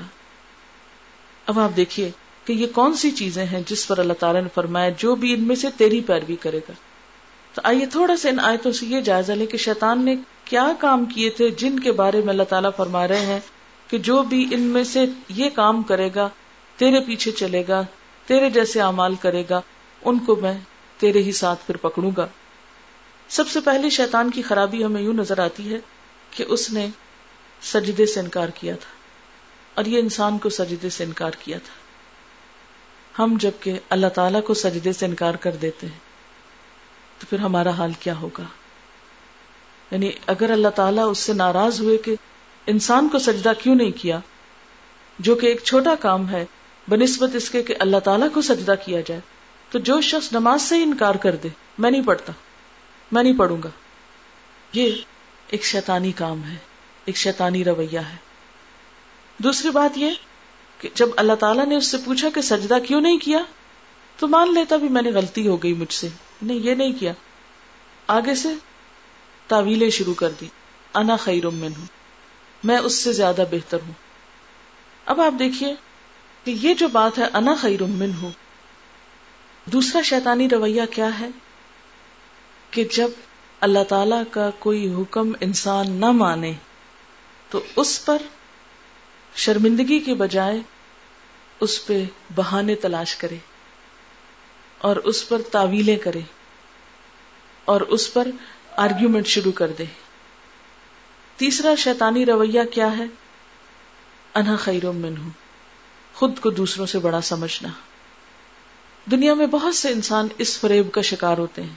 [1.46, 2.10] اب آپ دیکھیے
[2.46, 5.44] کہ یہ کون سی چیزیں ہیں جس پر اللہ تعالیٰ نے فرمایا جو بھی ان
[5.44, 6.74] میں سے تیری پیروی کرے گا۔
[7.54, 10.16] تو آئیے تھوڑا سا ان آیتوں سے یہ جائزہ لے کہ شیطان نے
[10.46, 13.40] کیا کام کیے تھے جن کے بارے میں اللہ تعالیٰ فرما رہے ہیں۔
[13.94, 16.28] کہ جو بھی ان میں سے یہ کام کرے گا،
[16.80, 17.82] تیرے پیچھے چلے گا،
[18.28, 19.60] تیرے جیسے امال کرے گا،
[20.02, 20.54] ان کو میں
[21.00, 22.26] تیرے ہی ساتھ پھر پکڑوں گا۔
[23.30, 25.80] سب سے پہلے شیطان کی خرابی ہمیں یوں نظر آتی ہے
[26.32, 26.88] کہ اس نے
[27.62, 28.90] سجدے سے انکار کیا تھا،
[29.74, 34.94] اور یہ انسان کو سجدے سے انکار کیا تھا۔ ہم جبکہ اللہ تعالی کو سجدے
[34.94, 36.00] سے انکار کر دیتے ہیں،
[37.20, 38.50] تو پھر ہمارا حال کیا ہوگا؟
[39.92, 42.16] یعنی اگر اللہ تعالیٰ اس سے ناراض ہوئے کہ
[42.68, 44.20] انسان کو سجدہ کیوں نہیں کیا؟
[45.20, 46.46] جو کہ ایک چھوٹا کام ہے،
[46.90, 49.22] بنسبت اس کے کہ اللہ تعالیٰ کو سجدہ کیا جائے۔
[49.70, 51.48] تو جو شخص نماز سے ہی انکار کر دے،
[51.78, 52.34] میں نہیں پڑھتا،
[53.12, 53.70] میں نہیں پڑھوں گا۔
[54.74, 54.92] یہ
[55.48, 56.56] ایک شیطانی کام ہے،
[57.06, 58.16] ایک شیطانی رویہ ہے۔
[59.38, 60.10] دوسری بات یہ
[60.80, 63.40] کہ جب اللہ تعالیٰ نے اس سے پوچھا کہ سجدہ کیوں نہیں کیا،
[64.18, 66.10] تو مان لیتا بھی میں نے غلطی ہو گئی مجھ سے۔
[66.42, 67.14] نہیں، یہ نہیں کیا۔
[68.08, 68.50] آگے سے
[69.48, 70.48] تعویلیں شروع کر دی
[70.94, 71.86] انا خیر من ہوں
[72.64, 73.94] میں اس سے زیادہ بہتر ہوں۔
[75.06, 75.76] اب آپ دیکھیے
[76.44, 78.32] کہ یہ جو بات ہے، انا خیر من ہوں
[79.66, 81.28] دوسرا شیطانی رویہ کیا ہے؟
[82.72, 83.08] کہ جب
[83.60, 86.54] اللہ تعالی کا کوئی حکم انسان نہ مانے،
[87.50, 88.18] تو اس پر
[89.36, 90.60] شرمندگی کے بجائے
[91.60, 92.04] اس پہ
[92.36, 93.38] بہانے تلاش کرے
[94.78, 96.20] اور اس پر تعویلیں کرے
[97.66, 98.28] اور اس پر
[98.78, 99.86] آرگیومنٹ شروع کر دے۔
[101.44, 103.04] تیسرا شیطانی رویہ کیا ہے؟
[104.36, 105.30] انہا خیر من ہوں
[106.14, 107.70] خود کو دوسروں سے بڑا سمجھنا۔
[109.12, 111.76] دنیا میں بہت سے انسان اس فریب کا شکار ہوتے ہیں۔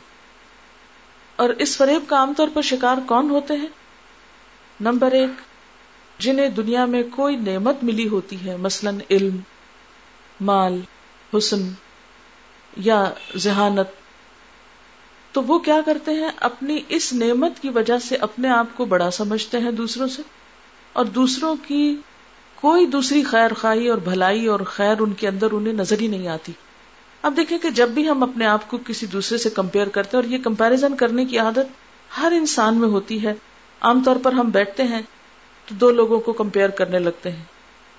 [1.37, 3.69] اور اس فریب کا عام طور پر شکار کون ہوتے ہیں؟
[4.81, 5.31] نمبر ایک،
[6.19, 9.39] جنہیں دنیا میں کوئی نعمت ملی ہوتی ہے، مثلا علم،
[10.41, 10.81] مال،
[11.39, 11.73] حسن
[12.77, 14.06] یا ذہانت۔
[15.37, 19.11] تو وہ کیا کرتے ہیں؟ اپنی اس نعمت کی وجہ سے اپنے آپ کو بڑا
[19.11, 20.23] سمجھتے ہیں دوسروں سے۔
[20.93, 21.97] اور دوسروں کی
[22.55, 26.29] کوئی دوسری خیر خواہی اور بھلائی اور خیر ان کے اندر انہیں نظر ہی نہیں
[26.29, 26.53] آتی۔
[27.23, 30.25] اب دیکھیں کہ جب بھی ہم اپنے آپ کو کسی دوسرے سے کمپیئر کرتے ہیں
[30.25, 31.67] اور یہ کمپیرزن کرنے کی عادت
[32.19, 33.35] ہر انسان میں ہوتی ہے۔
[33.81, 35.03] عام طور پر ہم بیٹھتے ہیں
[35.67, 37.45] تو دو لوگوں کو کمپیئر کرنے لگتے ہیں۔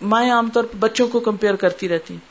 [0.01, 2.27] مائیں عام طور پر بچوں کو کمپیئر کرتی رہتی ہیں۔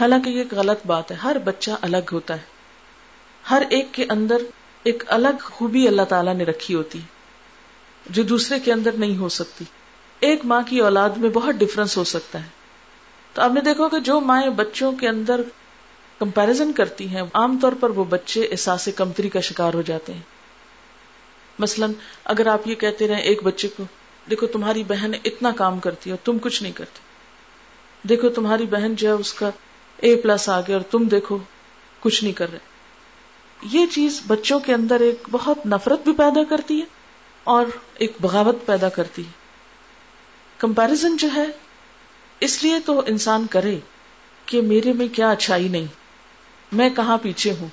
[0.00, 2.51] حالانکہ یہ ایک غلط بات ہے، ہر بچہ الگ ہوتا ہے۔
[3.50, 4.36] ہر ایک کے اندر
[4.82, 7.00] ایک الگ خوبی اللہ تعالیٰ نے رکھی ہوتی،
[8.10, 9.64] جو دوسرے کے اندر نہیں ہو سکتی۔
[10.20, 12.48] ایک ماں کی اولاد میں بہت ڈفرنس ہو سکتا ہے۔
[13.34, 15.40] تو آپ نے دیکھو کہ جو مائیں بچوں کے اندر
[16.18, 20.20] کمپیرزن کرتی ہیں، عام طور پر وہ بچے احساس کمتری کا شکار ہو جاتے ہیں۔
[21.58, 21.86] مثلا
[22.24, 23.84] اگر آپ یہ کہتے رہے ایک بچے کو،
[24.30, 26.98] دیکھو تمہاری بہن اتنا کام کرتی ہے اور تم کچھ نہیں کرتے
[28.08, 29.50] دیکھو تمہاری بہن جو ہے اس کا
[29.96, 31.38] اے پلس آ گیا اور تم دیکھو
[32.00, 32.71] کچھ نہیں کر رہے۔
[33.62, 36.84] یہ چیز بچوں کے اندر ایک بہت نفرت بھی پیدا کرتی ہے
[37.44, 39.30] اور ایک بغاوت پیدا کرتی ہے۔
[40.58, 41.44] کمپیرزن جو ہے،
[42.40, 43.78] اس لیے تو انسان کرے
[44.46, 45.86] کہ میرے میں کیا اچھائی نہیں،
[46.72, 47.68] میں کہاں پیچھے ہوں؟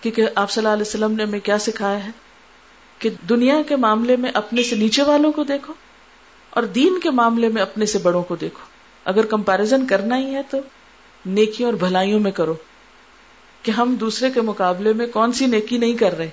[0.00, 2.10] کیونکہ آپ صلی اللہ علیہ وسلم نے ہمیں کیا سکھایا ہے؟
[2.98, 5.72] کہ دنیا کے معاملے میں اپنے سے نیچے والوں کو دیکھو
[6.50, 8.64] اور دین کے معاملے میں اپنے سے بڑوں کو دیکھو۔
[9.04, 10.58] اگر کمپیرزن کرنا ہی ہے تو
[11.26, 12.54] نیکیوں اور بھلائیوں میں کرو۔
[13.66, 16.30] کہ ہم دوسرے کے مقابلے میں کون سی نیکی نہیں کر رہے؟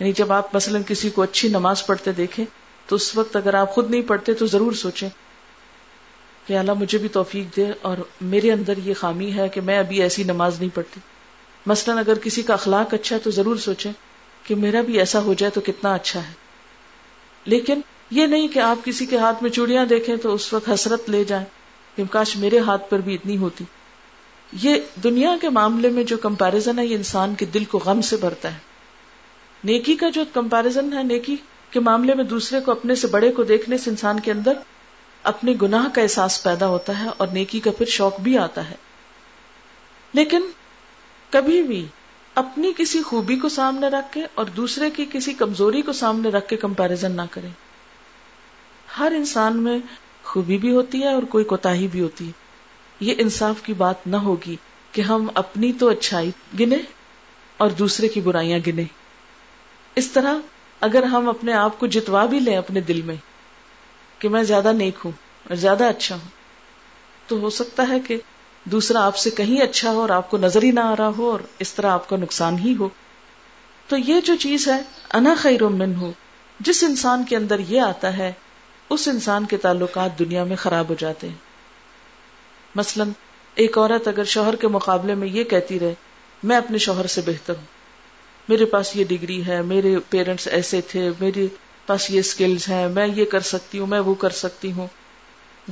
[0.00, 2.44] یعنی جب آپ مثلاً کسی کو اچھی نماز پڑھتے دیکھیں،
[2.86, 5.08] تو اس وقت اگر آپ خود نہیں پڑھتے تو ضرور سوچیں
[6.46, 10.02] کہ اللہ مجھے بھی توفیق دے اور میرے اندر یہ خامی ہے کہ میں ابھی
[10.02, 11.00] ایسی نماز نہیں پڑھتی۔
[11.66, 13.92] مثلاً اگر کسی کا اخلاق اچھا ہے تو ضرور سوچیں
[14.42, 16.32] کہ میرا بھی ایسا ہو جائے تو کتنا اچھا ہے۔
[17.44, 21.10] لیکن یہ نہیں کہ آپ کسی کے ہاتھ میں چوڑیاں دیکھیں تو اس وقت حسرت
[21.10, 21.44] لے جائیں
[21.96, 23.64] کہ کاش میرے ہاتھ پر بھی اتنی ہوتی۔
[24.52, 24.74] یہ
[25.04, 28.52] دنیا کے معاملے میں جو کمپیرزن ہے، یہ انسان کے دل کو غم سے بھرتا
[28.52, 28.58] ہے۔
[29.64, 31.36] نیکی کا جو کمپیرزن ہے، نیکی
[31.70, 34.52] کے معاملے میں دوسرے کو اپنے سے بڑے کو دیکھنے سے انسان کے اندر
[35.22, 38.74] اپنے گناہ کا احساس پیدا ہوتا ہے اور نیکی کا پھر شوق بھی آتا ہے۔
[40.12, 40.42] لیکن
[41.30, 41.86] کبھی بھی
[42.34, 46.48] اپنی کسی خوبی کو سامنے رکھ کے اور دوسرے کی کسی کمزوری کو سامنے رکھ
[46.48, 47.50] کے کمپیرزن نہ کریں
[48.98, 49.78] ہر انسان میں
[50.24, 52.45] خوبی بھی ہوتی ہے اور کوئی کوتا بھی ہوتی ہے۔
[53.00, 54.56] یہ انصاف کی بات نہ ہوگی
[54.92, 56.30] کہ ہم اپنی تو اچھائی
[56.60, 56.76] گنے
[57.56, 58.84] اور دوسرے کی برائیاں گنے۔
[59.94, 60.34] اس طرح
[60.80, 63.16] اگر ہم اپنے آپ کو جتوا بھی لیں اپنے دل میں
[64.18, 65.12] کہ میں زیادہ نیک ہوں
[65.48, 66.28] اور زیادہ اچھا ہوں،
[67.26, 68.16] تو ہو سکتا ہے کہ
[68.64, 71.30] دوسرا آپ سے کہیں اچھا ہو اور آپ کو نظر ہی نہ آ رہا ہو
[71.30, 72.88] اور اس طرح آپ کا نقصان ہی ہو۔
[73.88, 74.82] تو یہ جو چیز ہے،
[75.14, 76.12] انا خیر من ہو۔
[76.60, 78.32] جس انسان کے اندر یہ آتا ہے،
[78.90, 81.45] اس انسان کے تعلقات دنیا میں خراب ہو جاتے ہیں۔
[82.76, 83.04] مثلا،
[83.54, 85.94] ایک عورت اگر شوہر کے مقابلے میں یہ کہتی رہے،
[86.42, 87.76] میں اپنے شوہر سے بہتر ہوں۔
[88.48, 91.46] میرے پاس یہ ڈگری ہے، میرے پیرنٹس ایسے تھے، میرے
[91.86, 94.86] پاس یہ اسکلز ہیں، میں یہ کر سکتی ہوں، میں وہ کر سکتی ہوں۔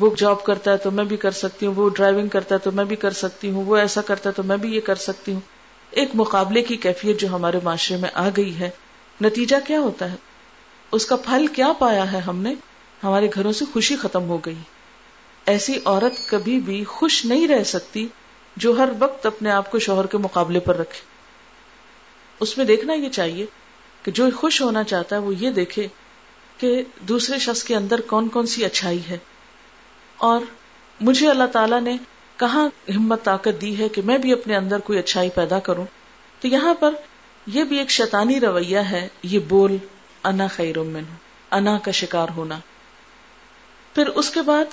[0.00, 2.72] وہ جاب کرتا ہے تو میں بھی کر سکتی ہوں، وہ ڈرائیونگ کرتا ہے تو
[2.72, 5.32] میں بھی کر سکتی ہوں، وہ ایسا کرتا ہے تو میں بھی یہ کر سکتی
[5.32, 5.40] ہوں۔
[5.90, 8.70] ایک مقابلے کی کیفیت جو ہمارے معاشرے میں آ گئی ہے،
[9.20, 10.16] نتیجہ کیا ہوتا ہے؟
[10.92, 12.55] اس کا پھل کیا پایا ہے ہم نے؟
[13.05, 14.59] ہمارے گھروں سے خوشی ختم ہو گئی۔
[15.47, 18.09] ایسی عورت کبھی بھی خوش نہیں رہ سکتی
[18.57, 21.01] جو ہر وقت اپنے آپ کو شوہر کے مقابلے پر رکھے۔
[22.40, 23.47] اس میں دیکھنا یہ چاہیے
[24.03, 25.88] کہ جو خوش ہونا چاہتا ہے وہ یہ دیکھے
[26.59, 29.18] کہ دوسرے شخص کے اندر کون کون سی اچھائی ہے۔
[30.16, 30.40] اور
[31.01, 31.97] مجھے اللہ تعالیٰ نے
[32.36, 35.86] کہاں ہمت طاقت دی ہے کہ میں بھی اپنے اندر کوئی اچھائی پیدا کروں؟
[36.40, 36.95] تو یہاں پر
[37.47, 39.76] یہ بھی ایک شیطانی رویہ ہے، یہ بول،
[40.24, 41.05] انا خیر من
[41.51, 42.59] انا کا شکار ہونا۔
[43.95, 44.64] پھر اس کے بعد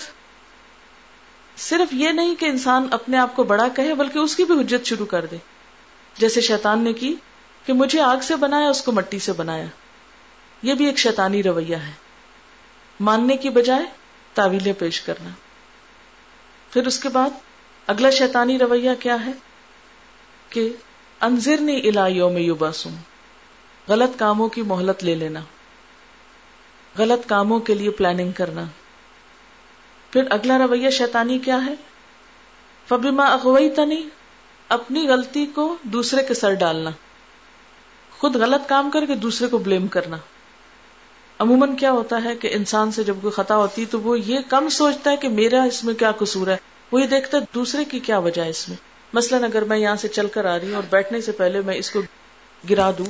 [1.58, 4.86] صرف یہ نہیں کہ انسان اپنے آپ کو بڑا کہے بلکہ اس کی بھی حجت
[4.86, 5.38] شروع کر دے۔
[6.18, 7.16] جیسے شیطان نے کی
[7.66, 9.66] کہ مجھے آگ سے بنایا، اس کو مٹی سے بنایا۔
[10.62, 11.92] یہ بھی ایک شیطانی رویہ ہے۔
[13.00, 13.86] ماننے کی بجائے
[14.34, 15.30] تعویلیں پیش کرنا۔
[16.74, 17.30] پھر اس کے بعد
[17.88, 19.32] اگلا شیطانی رویہ کیا ہے؟
[20.50, 20.70] کہ
[21.20, 22.56] انضر نے الایوں میں یو
[23.88, 25.40] غلط کاموں کی مہلت لے لینا۔
[26.98, 28.64] غلط کاموں کے لیے پلاننگ کرنا۔
[30.12, 31.74] پھر اگلا رویہ شیطانی کیا ہے؟
[32.88, 34.10] فبیما اغوئی تنی
[34.70, 36.90] اپنی غلطی کو دوسرے کے سر ڈالنا۔
[38.18, 40.18] خود غلط کام کر کے دوسرے کو بلیم کرنا۔
[41.40, 44.70] عموماً کیا ہوتا ہے کہ انسان سے جب کوئی خطا ہوتی تو وہ یہ کم
[44.70, 46.58] سوچتا ہے کہ میرا اس میں کیا قصور ہے۔
[46.92, 48.78] وہ یہ دیکھتا ہے دوسرے کی کیا وجہ ہے اس میں۔
[49.14, 51.76] مثلاً اگر میں یہاں سے چل کر آ رہی ہوں اور بیٹھنے سے پہلے میں
[51.76, 52.02] اس کو
[52.70, 53.06] گرا دوں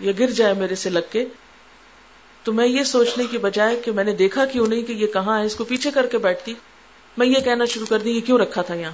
[0.00, 1.24] یا گر جائے میرے سے لگ کے
[2.44, 5.40] تو میں یہ سوچنے کی بجائے کہ میں نے دیکھا کیوں نہیں کہ یہ کہاں
[5.40, 6.54] ہے؟ اس کو پیچھے کر کے بیٹھتی۔
[7.16, 8.92] میں یہ کہنا شروع کر دی، یہ کیوں رکھا تھا یہاں؟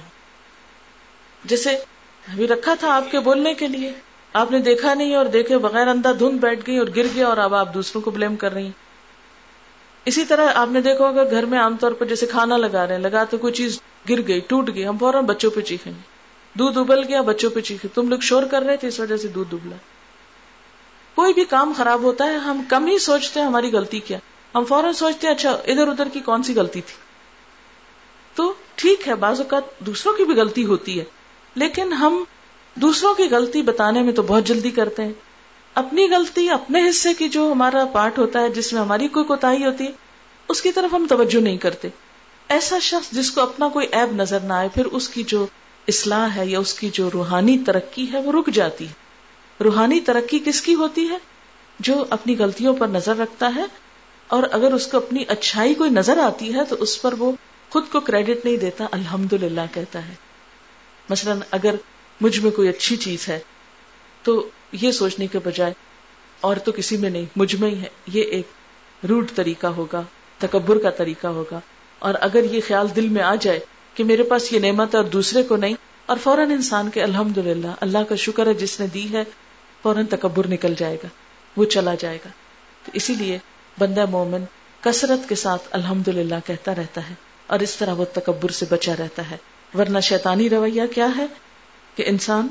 [1.45, 1.69] جیسے
[2.27, 3.93] ابھی رکھا تھا آپ کے بولنے کے لیے۔
[4.33, 7.37] آپ نے دیکھا نہیں اور دیکھے بغیر اندھا دھند بیٹھ گئی اور گر گیا اور
[7.37, 8.71] اب آپ دوسروں کو بلیم کر رہی ہیں۔
[10.05, 12.95] اسی طرح آپ نے دیکھا ہوگا گھر میں عام طور پر جیسے کھانا لگا رہے
[12.95, 13.79] ہیں۔ لگاتے کوئی چیز
[14.09, 15.93] گر گئی، ٹوٹ گئی۔ ہم فوراً بچوں پہ چیخیں
[16.53, 19.27] دودھ ابل گیا، بچوں پہ چیخے تم لوگ شور کر رہے تھے اس وجہ سے
[19.27, 19.75] دودھ ابلا۔
[21.15, 24.17] کوئی بھی کام خراب ہوتا ہے، ہم کم ہی سوچتے ہیں ہماری غلطی کیا۔
[24.55, 26.93] ہم فوراً سوچتے ہیں اچھا ادھر ادھر کی کون سی غلطی تھی؟
[28.35, 31.03] تو ٹھیک ہے، بعض اوقات دوسروں کی بھی غلطی ہوتی ہے۔
[31.55, 32.23] لیکن ہم
[32.75, 35.13] دوسروں کی غلطی بتانے میں تو بہت جلدی کرتے ہیں۔
[35.73, 39.51] اپنی غلطی، اپنے حصے کی جو ہمارا پارٹ ہوتا ہے، جس میں ہماری کوئی کوتا
[39.51, 39.91] ہوتی ہے،
[40.49, 41.87] اس کی طرف ہم توجہ نہیں کرتے۔
[42.49, 45.45] ایسا شخص جس کو اپنا کوئی عیب نظر نہ آئے، پھر اس کی جو
[45.87, 49.00] اصلاح ہے یا اس کی جو روحانی ترقی ہے، وہ رک جاتی ہے۔
[49.63, 51.17] روحانی ترقی کس کی ہوتی ہے؟
[51.79, 53.63] جو اپنی غلطیوں پر نظر رکھتا ہے،
[54.29, 57.31] اور اگر اس کو اپنی اچھائی کوئی نظر آتی ہے، تو اس پر وہ
[57.71, 60.13] خود کو کریڈٹ نہیں دیتا الحمد للہ کہتا ہے۔
[61.09, 61.75] مثلاً اگر
[62.21, 63.39] مجھ میں کوئی اچھی چیز ہے،
[64.23, 65.73] تو یہ سوچنے کے بجائے،
[66.41, 70.01] اور تو کسی میں نہیں، مجھ میں ہی ہے، یہ ایک روڈ طریقہ ہوگا،
[70.41, 71.59] تکبر کا طریقہ ہوگا۔
[71.99, 73.59] اور اگر یہ خیال دل میں آ جائے
[73.95, 75.73] کہ میرے پاس یہ نعمت ہے اور دوسرے کو نہیں،
[76.05, 79.23] اور فوراً انسان کے الحمد للہ اللہ کا شکر ہے جس نے دی ہے
[79.83, 81.07] فوراً تکبر نکل جائے گا،
[81.57, 82.29] وہ چلا جائے گا۔
[82.85, 83.37] تو اسی لیے
[83.79, 84.43] بندہ مومن
[84.81, 87.13] کثرت کے ساتھ الحمد للہ کہتا رہتا ہے
[87.47, 89.37] اور اس طرح وہ تکبر سے بچا رہتا ہے۔
[89.77, 91.25] ورنہ شیطانی رویہ کیا ہے؟
[91.95, 92.47] کہ انسان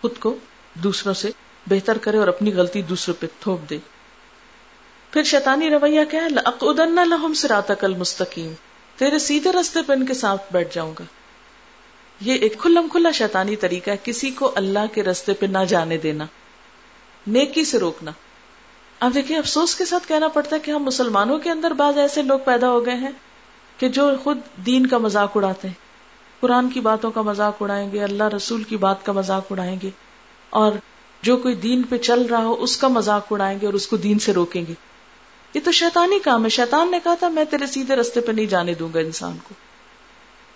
[0.00, 0.36] خود کو
[0.74, 1.30] دوسروں سے
[1.66, 3.78] بہتر کرے اور اپنی غلطی دوسروں پہ تھوپ دے۔
[5.10, 8.52] پھر شیطانی رویہ کیا ہے؟ لَأَقْعُدَنَّ لَهُمْ صِرَاطَكَ الْمُسْتَقِيمِ۔
[8.98, 11.04] تیرے سیدھے رستے پہ ان کے ساتھ بیٹھ جاؤں گا۔
[12.20, 15.96] یہ ایک کھلم کھلا شیطانی طریقہ ہے، کسی کو اللہ کے رستے پہ نہ جانے
[15.96, 16.24] دینا،
[17.26, 18.10] نیکی سے روکنا۔
[19.00, 22.22] اب دیکھیں، افسوس کے ساتھ کہنا پڑتا ہے کہ ہم مسلمانوں کے اندر بعض ایسے
[22.22, 23.10] لوگ پیدا ہو گئے ہیں
[23.78, 25.74] کہ جو خود دین کا مذاق اڑاتے ہیں۔
[26.40, 29.90] قرآن کی باتوں کا مذاق اڑائیں گے، اللہ رسول کی بات کا مذاق اڑائیں گے۔
[30.50, 30.72] اور
[31.22, 33.96] جو کوئی دین پہ چل رہا ہو، اس کا مذاق اڑائیں گے اور اس کو
[33.96, 34.74] دین سے روکیں گے۔
[35.54, 38.46] یہ تو شیطانی کام ہے۔ شیطان نے کہا تھا، میں تیرے سیدھے رستے پہ نہیں
[38.46, 39.67] جانے دوں گا انسان کو۔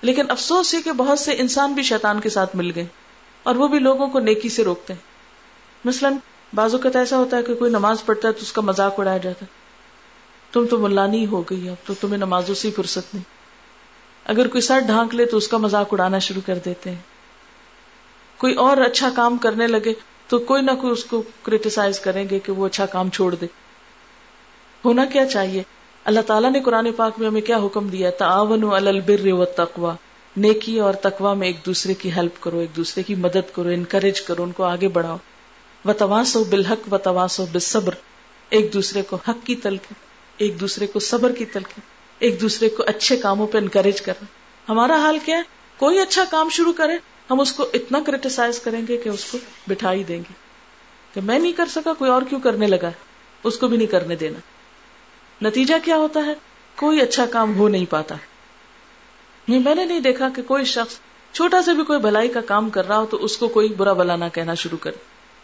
[0.02, 2.86] لیکن افسوس یہ کہ بہت سے انسان بھی شیطان کے ساتھ مل گئے
[3.42, 5.00] اور وہ بھی لوگوں کو نیکی سے روکتے ہیں۔
[5.84, 6.12] مثلاً
[6.54, 9.18] بازو کا ایسا ہوتا ہے کہ کوئی نماز پڑھتا ہے تو اس کا مذاق اڑایا
[9.18, 9.50] جاتا ہے۔
[10.52, 13.24] تم تو ملانی ہو گئی اب تو تمہیں نمازوں سے فرصت نہیں۔
[14.24, 16.98] اگر کوئی سر ڈھانک لے تو اس کا مذاق اڑانا شروع کر دیتے ہیں۔
[18.36, 19.92] کوئی اور اچھا کام کرنے لگے
[20.28, 23.46] تو کوئی نہ کوئی اس کو کریٹیسائز کریں گے کہ وہ اچھا کام چھوڑ دے۔
[24.84, 25.62] ہونا کیا چاہیے؟
[26.04, 29.94] اللہ تعالیٰ نے قرآن پاک میں ہمیں کیا حکم دیا؟ تعاون البر و تقوا
[30.36, 34.20] نیکی اور تقوا میں ایک دوسرے کی ہیلپ کرو، ایک دوسرے کی مدد کرو انکریج
[34.20, 35.16] کرو، ان کو آگے بڑھاؤ۔
[35.84, 37.94] و تواسو بالحق و تواسو بالصبر۔
[38.50, 39.94] ایک دوسرے کو حق کی تلقین
[40.38, 41.80] ایک دوسرے کو صبر کی تلقین
[42.18, 44.24] ایک دوسرے کو اچھے کاموں پہ انکریج کرنا
[44.68, 45.42] ہمارا حال کیا ہے؟
[45.76, 46.92] کوئی اچھا کام شروع کرے،
[47.30, 50.32] ہم اس کو اتنا کریٹیسائز کریں گے کہ اس کو بٹھا ہی دیں گے۔
[51.14, 52.90] کہ میں نہیں کر سکا، کوئی اور کیوں کرنے لگا
[53.44, 54.38] اس کو بھی نہیں کرنے دینا۔
[55.42, 56.34] نتیجہ کیا ہوتا ہے؟
[56.76, 58.14] کوئی اچھا کام ہو نہیں پاتا۔
[59.48, 60.94] یہ میں نے نہیں دیکھا کہ کوئی شخص
[61.32, 63.92] چھوٹا سے بھی کوئی بھلائی کا کام کر رہا ہو تو اس کو کوئی برا
[63.92, 64.94] بلا نہ کہنا شروع کرے۔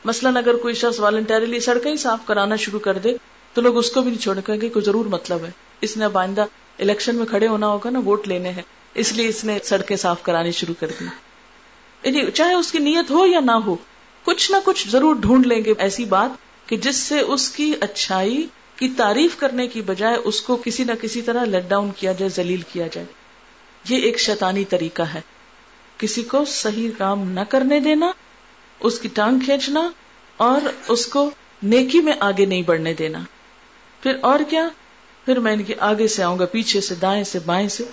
[0.05, 3.17] مثلاً اگر کوئی شخص والنٹریلی سڑکیں ہی صاف کرانا شروع کر دے
[3.55, 6.19] تو لوگ اس کو بھی نہیں چھوڑ گے کوئی ضرور مطلب ہے۔ اس نے اب
[6.19, 6.45] آئندہ
[6.79, 8.63] الیکشن میں کھڑے ہونا ہوگا نا، ووٹ لینے ہیں۔
[8.95, 11.05] اس لیے اس نے سڑکیں صاف کرانی شروع کر دی۔
[12.03, 13.77] یعنی چاہے اس کی نیت ہو یا نہ ہو،
[14.25, 16.31] کچھ نہ کچھ ضرور ڈھونڈ لیں گے۔ ایسی بات
[16.69, 18.47] کہ جس سے اس کی اچھائی
[18.79, 22.29] کی تعریف کرنے کی بجائے اس کو کسی نہ کسی طرح لیٹ ڈاؤن کیا جائے،
[22.29, 23.07] ذلیل کیا جائے۔
[23.89, 25.21] یہ ایک شیطانی طریقہ ہے۔
[25.99, 28.13] کسی کو صحیح کام نہ کرنے دینا،
[28.81, 29.91] اس کی ٹانگ کھینچنا
[30.37, 31.31] اور اس کو
[31.63, 33.19] نیکی میں آگے نہیں بڑھنے دینا۔
[34.03, 34.69] پھر اور کیا؟
[35.25, 37.85] پھر میں ان کے آگے سے آؤں گا، پیچھے سے، دائیں سے، بائیں سے۔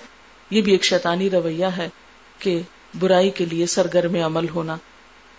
[0.50, 1.88] یہ بھی ایک شیطانی رویہ ہے
[2.38, 2.60] کہ
[2.98, 4.76] برائی کے لیے سرگرم عمل ہونا۔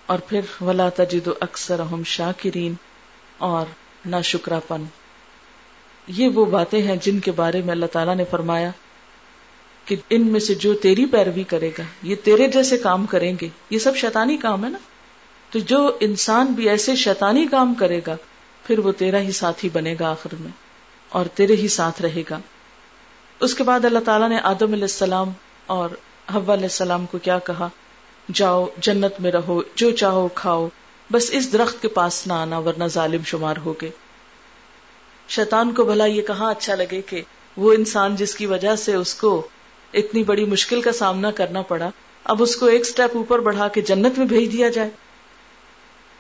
[0.06, 2.74] اور پھر ولا تجد اکثر ہم شاکرین
[3.38, 3.66] اور
[4.06, 4.84] نہ شکرا پن
[6.08, 8.72] یہ وہ باتیں ہیں جن کے بارے میں اللہ تعالیٰ نے فرمایا
[9.86, 13.47] کہ ان میں سے جو تیری پیروی کرے گا، یہ تیرے جیسے کام کریں گے۔
[13.70, 14.78] یہ سب شیطانی کام ہے نا؟
[15.51, 18.16] تو جو انسان بھی ایسے شیطانی کام کرے گا،
[18.64, 20.51] پھر وہ تیرا ہی ساتھی بنے گا آخر میں،
[21.10, 22.39] اور تیرے ہی ساتھ رہے گا۔
[23.39, 25.30] اس کے بعد اللہ تعالیٰ نے آدم علیہ السلام
[25.66, 25.89] اور
[26.36, 27.68] حوا علیہ السلام کو کیا کہا؟
[28.34, 30.68] جاؤ، جنت میں رہو، جو چاہو کھاؤ،
[31.12, 33.89] بس اس درخت کے پاس نہ آنا ورنہ ظالم شمار ہوگے۔
[35.28, 37.21] شیطان کو بھلا یہ کہاں اچھا لگے کہ
[37.57, 39.47] وہ انسان جس کی وجہ سے اس کو
[39.93, 41.89] اتنی بڑی مشکل کا سامنا کرنا پڑا،
[42.23, 44.89] اب اس کو ایک سٹیپ اوپر بڑھا کے جنت میں بھیج دیا جائے۔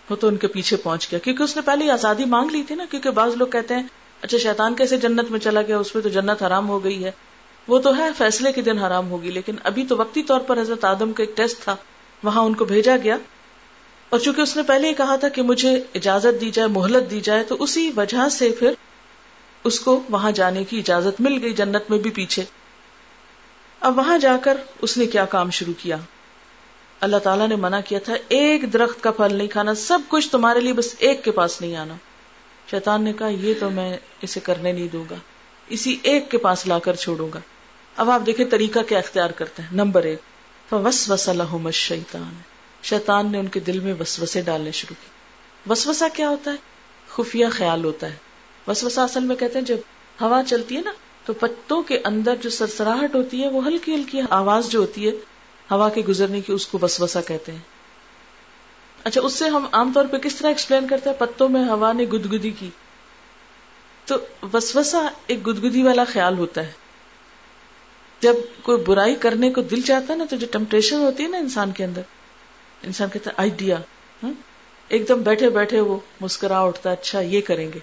[0.09, 2.75] وہ تو ان کے پیچھے پہنچ گیا، کیونکہ اس نے پہلے آزادی مانگ لی تھی
[2.75, 3.83] نا، کیونکہ بعض لوگ کہتے ہیں
[4.21, 7.11] اچھا شیطان کیسے جنت میں چلا گیا، اس میں تو جنت حرام ہو گئی ہے۔
[7.67, 10.85] وہ تو ہے، فیصلے کے دن حرام ہوگی، لیکن ابھی تو وقتی طور پر حضرت
[10.85, 11.75] آدم کا ایک ٹیسٹ تھا،
[12.23, 13.17] وہاں ان کو بھیجا گیا۔
[14.09, 17.21] اور چونکہ اس نے پہلے ہی کہا تھا کہ مجھے اجازت دی جائے، مہلت دی
[17.21, 18.71] جائے، تو اسی وجہ سے پھر
[19.67, 22.43] اس کو وہاں جانے کی اجازت مل گئی جنت میں بھی پیچھے۔
[23.79, 25.97] اب وہاں جا کر اس نے کیا کام شروع کیا؟
[26.99, 30.59] اللہ تعالیٰ نے منع کیا تھا، ایک درخت کا پھل نہیں کھانا، سب کچھ تمہارے
[30.59, 31.93] لیے بس ایک کے پاس نہیں آنا۔
[32.71, 35.15] شیطان نے کہا، یہ تو میں اسے کرنے نہیں دوں گا،
[35.69, 37.39] اسی ایک کے پاس لا کر چھوڑوں گا۔
[37.97, 40.19] اب آپ دیکھیں طریقہ کیا اختیار کرتے ہیں۔ نمبر ایک
[40.73, 42.33] وس وس الحم شیتان
[42.83, 45.09] شیطان نے ان کے دل میں وسوسے ڈالنے شروع کی
[45.69, 46.55] وسوسا کیا ہوتا ہے؟
[47.07, 48.26] خفیہ خیال ہوتا ہے۔
[48.67, 49.77] وسوسا اصل میں کہتے ہیں، جب
[50.21, 50.91] ہوا چلتی ہے نا،
[51.25, 55.11] تو پتوں کے اندر جو سرسراہٹ ہوتی ہے، وہ ہلکی ہلکی آواز جو ہوتی ہے،
[55.71, 57.59] ہوا کے گزرنے کی اس کو وسوسا کہتے ہیں۔
[59.03, 61.93] اچھا اس سے ہم عام طور پہ کس طرح ایکسپلین کرتے ہیں؟ پتوں میں ہوا
[61.93, 62.69] نے گدگدی کی۔
[64.05, 64.15] تو
[64.53, 66.71] وسوسا ایک گدگدی والا خیال ہوتا ہے۔
[68.19, 71.37] جب کوئی برائی کرنے کو دل چاہتا ہے نا، تو جو ٹمپٹیشن ہوتی ہے نا
[71.37, 72.01] انسان کے اندر،
[72.83, 73.77] انسان کہتا ہے آئیڈیا
[74.23, 74.33] ہاں،
[74.87, 77.79] ایک دم بیٹھے بیٹھے وہ مسکرا اٹھتا ہے اچھا یہ کریں گے۔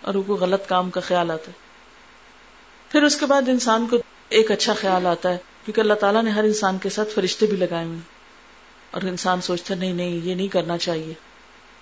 [0.00, 1.56] اور وہ غلط کام کا خیال آتا ہے۔
[2.88, 3.96] پھر اس کے بعد انسان کو
[4.28, 7.56] ایک اچھا خیال آتا ہے، کیونکہ اللہ تعالیٰ نے ہر انسان کے ساتھ فرشتے بھی
[7.56, 7.98] لگائے ہوئے
[8.90, 11.14] اور انسان سوچتا نہیں نہیں، یہ نہیں کرنا چاہیے۔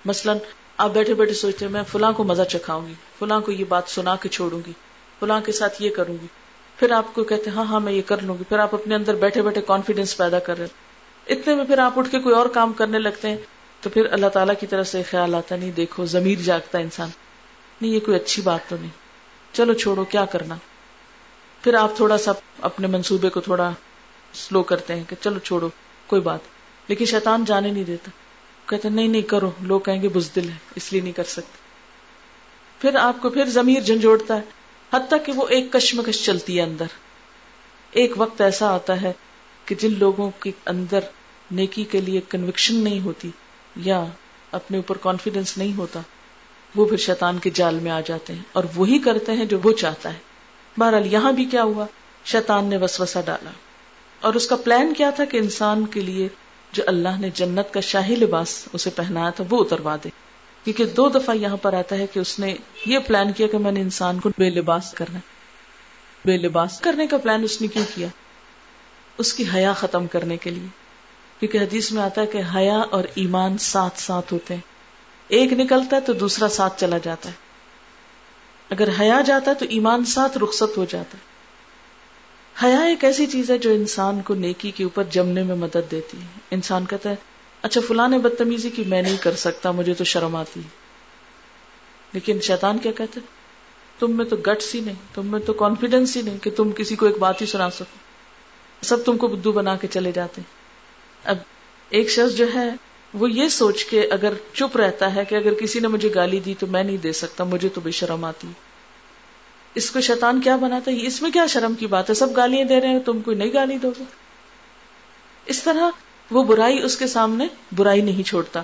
[0.04, 0.38] مثلاً
[0.76, 4.16] آپ بیٹھے بیٹھے سوچتے میں فلاں کو مزہ چکھاؤں گی، فلاں کو یہ بات سنا
[4.16, 4.72] کے چھوڑوں گی،
[5.20, 6.26] فلاں کے ساتھ یہ کروں گی۔
[6.76, 9.14] پھر آپ کو کہتے ہاں ہاں میں یہ کر لوں گی۔ پھر آپ اپنے اندر
[9.14, 10.66] بیٹھے بیٹھے کانفیڈینس پیدا کر رہے
[11.26, 13.36] اتنے میں پھر آپ اٹھ کے کوئی اور کام کرنے لگتے ہیں،
[13.80, 17.08] تو پھر اللہ تعالیٰ کی طرف سے خیال آتا نہیں، دیکھو، ضمیر جاگتا انسان۔
[17.80, 18.90] نہیں، یہ کوئی اچھی بات تو نہیں۔
[19.52, 20.56] چلو چھوڑو، کیا کرنا؟
[21.62, 23.70] پھر آپ تھوڑا سا اپنے منصوبے کو تھوڑا
[24.32, 25.68] سلو کرتے ہیں کہ چلو چھوڑو،
[26.06, 26.40] کوئی بات۔
[26.88, 28.10] لیکن شیطان جانے نہیں دیتا۔
[28.66, 31.58] کہتے نہیں نہیں، کرو۔ لوگ کہیں گے، بزدل ہے اس لیے نہیں کر سکتے۔
[32.80, 34.40] پھر آپ کو پھر ضمیر جھنجھوڑتا ہے۔
[34.92, 36.86] حتیٰ کہ وہ ایک کشمکش چلتی ہے اندر۔
[37.90, 39.12] ایک وقت ایسا آتا ہے
[39.64, 41.00] کہ جن لوگوں کے اندر
[41.50, 43.30] نیکی کے لیے کنوکشن نہیں ہوتی
[43.76, 44.04] یا
[44.52, 46.00] اپنے اوپر کانفیڈینس نہیں ہوتا
[46.74, 49.72] وہ پھر شیطان کے جال میں آ جاتے ہیں اور وہی کرتے ہیں جو وہ
[49.72, 50.18] چاہتا ہے۔
[50.78, 51.86] بہرحال یہاں بھی کیا ہوا؟
[52.24, 53.50] شیطان نے وسوسہ ڈالا۔
[54.20, 56.28] اور اس کا پلان کیا تھا کہ انسان کے لیے
[56.72, 60.08] جو اللہ نے جنت کا شاہی لباس اسے پہنایا تھا، وہ اتروا دے۔
[60.64, 62.56] کیونکہ دو دفعہ یہاں پر آتا ہے کہ اس نے
[62.86, 65.18] یہ پلان کیا کہ میں نے انسان کو بے لباس کرنا
[66.24, 68.08] بے لباس کرنے کا پلان اس نے کیوں کیا؟
[69.18, 70.66] اس کی حیا ختم کرنے کے لیے۔
[71.40, 74.75] کیونکہ حدیث میں آتا ہے کہ حیا اور ایمان ساتھ ساتھ ہوتے ہیں۔
[75.28, 77.34] ایک نکلتا ہے تو دوسرا ساتھ چلا جاتا ہے۔
[78.70, 81.36] اگر حیا جاتا ہے تو ایمان ساتھ رخصت ہو جاتا ہے۔
[82.66, 86.20] حیا ایک ایسی چیز ہے جو انسان کو نیکی کے اوپر جمنے میں مدد دیتی
[86.22, 87.14] ہے۔ انسان کہتا ہے
[87.62, 90.60] اچھا فلاں نے بدتمیزی کی، میں نہیں کر سکتا، مجھے تو شرم آتی
[92.12, 93.20] لیکن شیطان کیا کہتے
[93.98, 96.96] تم میں تو گٹس ہی نہیں، تم میں تو کانفیڈینس ہی نہیں کہ تم کسی
[96.96, 97.98] کو ایک بات ہی سنا سکو۔
[98.82, 100.54] سب تم کو بدھو بنا کے چلے جاتے ہیں۔
[101.24, 101.36] اب
[101.88, 102.70] ایک شخص جو ہے
[103.16, 106.54] وہ یہ سوچ کے اگر چپ رہتا ہے کہ اگر کسی نے مجھے گالی دی
[106.58, 108.48] تو میں نہیں دے سکتا، مجھے تو بے شرم آتی۔
[109.74, 112.64] اس کو شیطان کیا بناتا ہے؟ اس میں کیا شرم کی بات ہے؟ سب گالیاں
[112.64, 114.04] دے رہے ہیں، تم کوئی نہیں گالی دو گے؟
[115.46, 115.90] اس طرح
[116.30, 117.46] وہ برائی اس کے سامنے
[117.76, 118.62] برائی نہیں چھوڑتا۔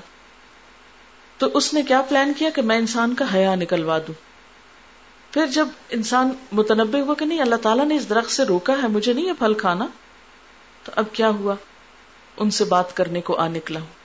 [1.38, 4.14] تو اس نے کیا پلان کیا کہ میں انسان کا حیا نکلوا دوں؟
[5.34, 8.88] پھر جب انسان متنبع ہوا کہ نہیں، اللہ تعالیٰ نے اس درخت سے روکا ہے،
[8.88, 9.86] مجھے نہیں یہ پھل کھانا؟
[10.84, 11.54] تو اب کیا ہوا؟
[12.36, 14.01] ان سے بات کرنے کو آ نکلا ہوں۔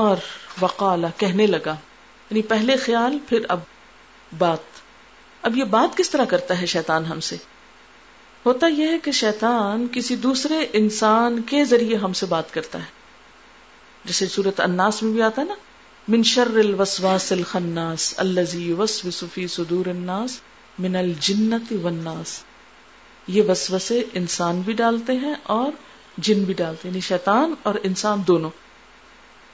[0.00, 0.16] اور
[0.60, 1.76] وقالا کہنے لگا
[2.30, 3.60] یعنی پہلے خیال، پھر اب
[4.38, 4.58] بات۔
[5.42, 7.36] اب یہ بات کس طرح کرتا ہے شیطان ہم سے؟
[8.46, 12.84] ہوتا یہ ہے کہ شیطان کسی دوسرے انسان کے ذریعے ہم سے بات کرتا ہے۔
[14.04, 15.54] جیسے صورت اناس میں بھی آتا ہے نا،
[16.08, 20.40] من شر الوسواس الخناس الذي يوسوس في صدور الناس
[20.78, 22.42] من الجنت والناس۔
[23.26, 25.72] یہ وسوسے انسان بھی ڈالتے ہیں اور
[26.16, 28.50] جن بھی ڈالتے ہیں یعنی شیطان اور انسان دونوں۔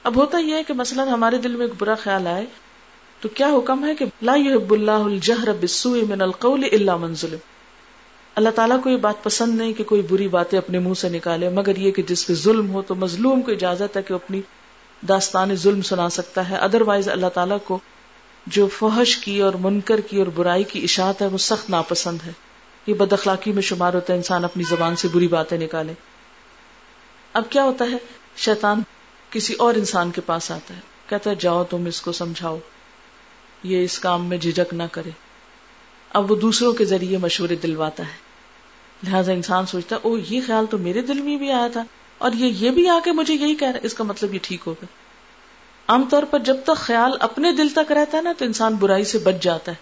[0.07, 2.47] اب ہوتا یہ ہے کہ مثلا ہمارے دل میں ایک برا خیال آئے
[3.21, 7.39] تو کیا حکم ہے کہ لا يحب اللہ الجہر بالسوء من القول الا من ظلم۔
[8.35, 11.49] اللہ تعالیٰ کو یہ بات پسند نہیں کہ کوئی بری باتیں اپنے منہ سے نکالے،
[11.49, 14.41] مگر یہ کہ جس پہ ظلم ہو تو مظلوم کو اجازت ہے کہ اپنی
[15.09, 17.79] داستان ظلم سنا سکتا ہے۔ ادر وائز اللہ تعالیٰ کو
[18.47, 22.33] جو فحش کی اور منکر کی اور برائی کی اشاعت ہے وہ سخت ناپسند ہے۔
[22.87, 25.93] یہ بد اخلاقی میں شمار ہوتا ہے انسان اپنی زبان سے بری باتیں نکالے۔
[27.33, 27.97] اب کیا ہوتا ہے؟
[28.37, 28.81] شیطان
[29.37, 32.59] کسی اور انسان کے پاس آتا ہے، کہتا ہے، جاؤ تم اس کو سمجھاؤ،
[33.63, 35.11] یہ اس کام میں جھجک نہ کرے۔
[36.11, 38.17] اب وہ دوسروں کے ذریعے مشورے دلواتا ہے۔
[39.03, 41.83] لہٰذا انسان سوچتا ہے او یہ خیال تو میرے دل میں بھی آیا تھا،
[42.19, 44.39] اور یہ یہ بھی آ کے مجھے یہی کہہ رہا ہے۔ اس کا مطلب یہ
[44.43, 44.87] ٹھیک ہوگا۔
[45.89, 49.05] عام طور پر جب تک خیال اپنے دل تک رہتا ہے نا، تو انسان برائی
[49.05, 49.77] سے بچ جاتا ہے۔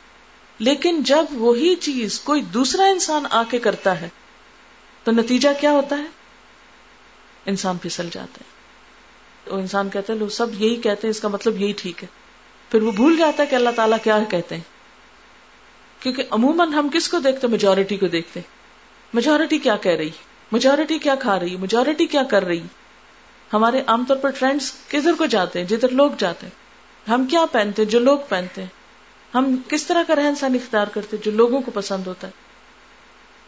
[0.59, 4.09] لیکن جب وہی چیز کوئی دوسرا انسان آ کے کرتا ہے،
[5.05, 6.07] تو نتیجہ کیا ہوتا ہے؟
[7.47, 8.54] انسان پھسل جاتا ہے۔
[9.45, 12.09] تو انسان کہتا ہے، لوگ سب یہی کہتے ہیں، اس کا مطلب یہی ٹھیک ہے۔
[12.71, 14.63] پھر وہ بھول جاتا ہے کہ اللہ تعالیٰ کیا کہتے ہیں۔
[16.01, 18.41] کیونکہ عموماً ہم کس کو دیکھتے میجورٹی کو دیکھتے
[19.15, 20.11] میجورٹی کیا کہہ رہی؟
[20.53, 22.61] میجورٹی کیا کھا رہی؟ میجورٹی کیا کر رہی؟
[23.53, 26.65] ہمارے عام طور پر ٹرینڈس کدھر کو جاتے ہیں؟ جدھر لوگ جاتے ہیں۔
[27.11, 28.69] ہم کیا پہنتے ہیں؟ جو لوگ پہنتے ہیں۔
[29.35, 32.33] ہم کس طرح کا رہن سہن اختیار کرتے جو لوگوں کو پسند ہوتا ہے۔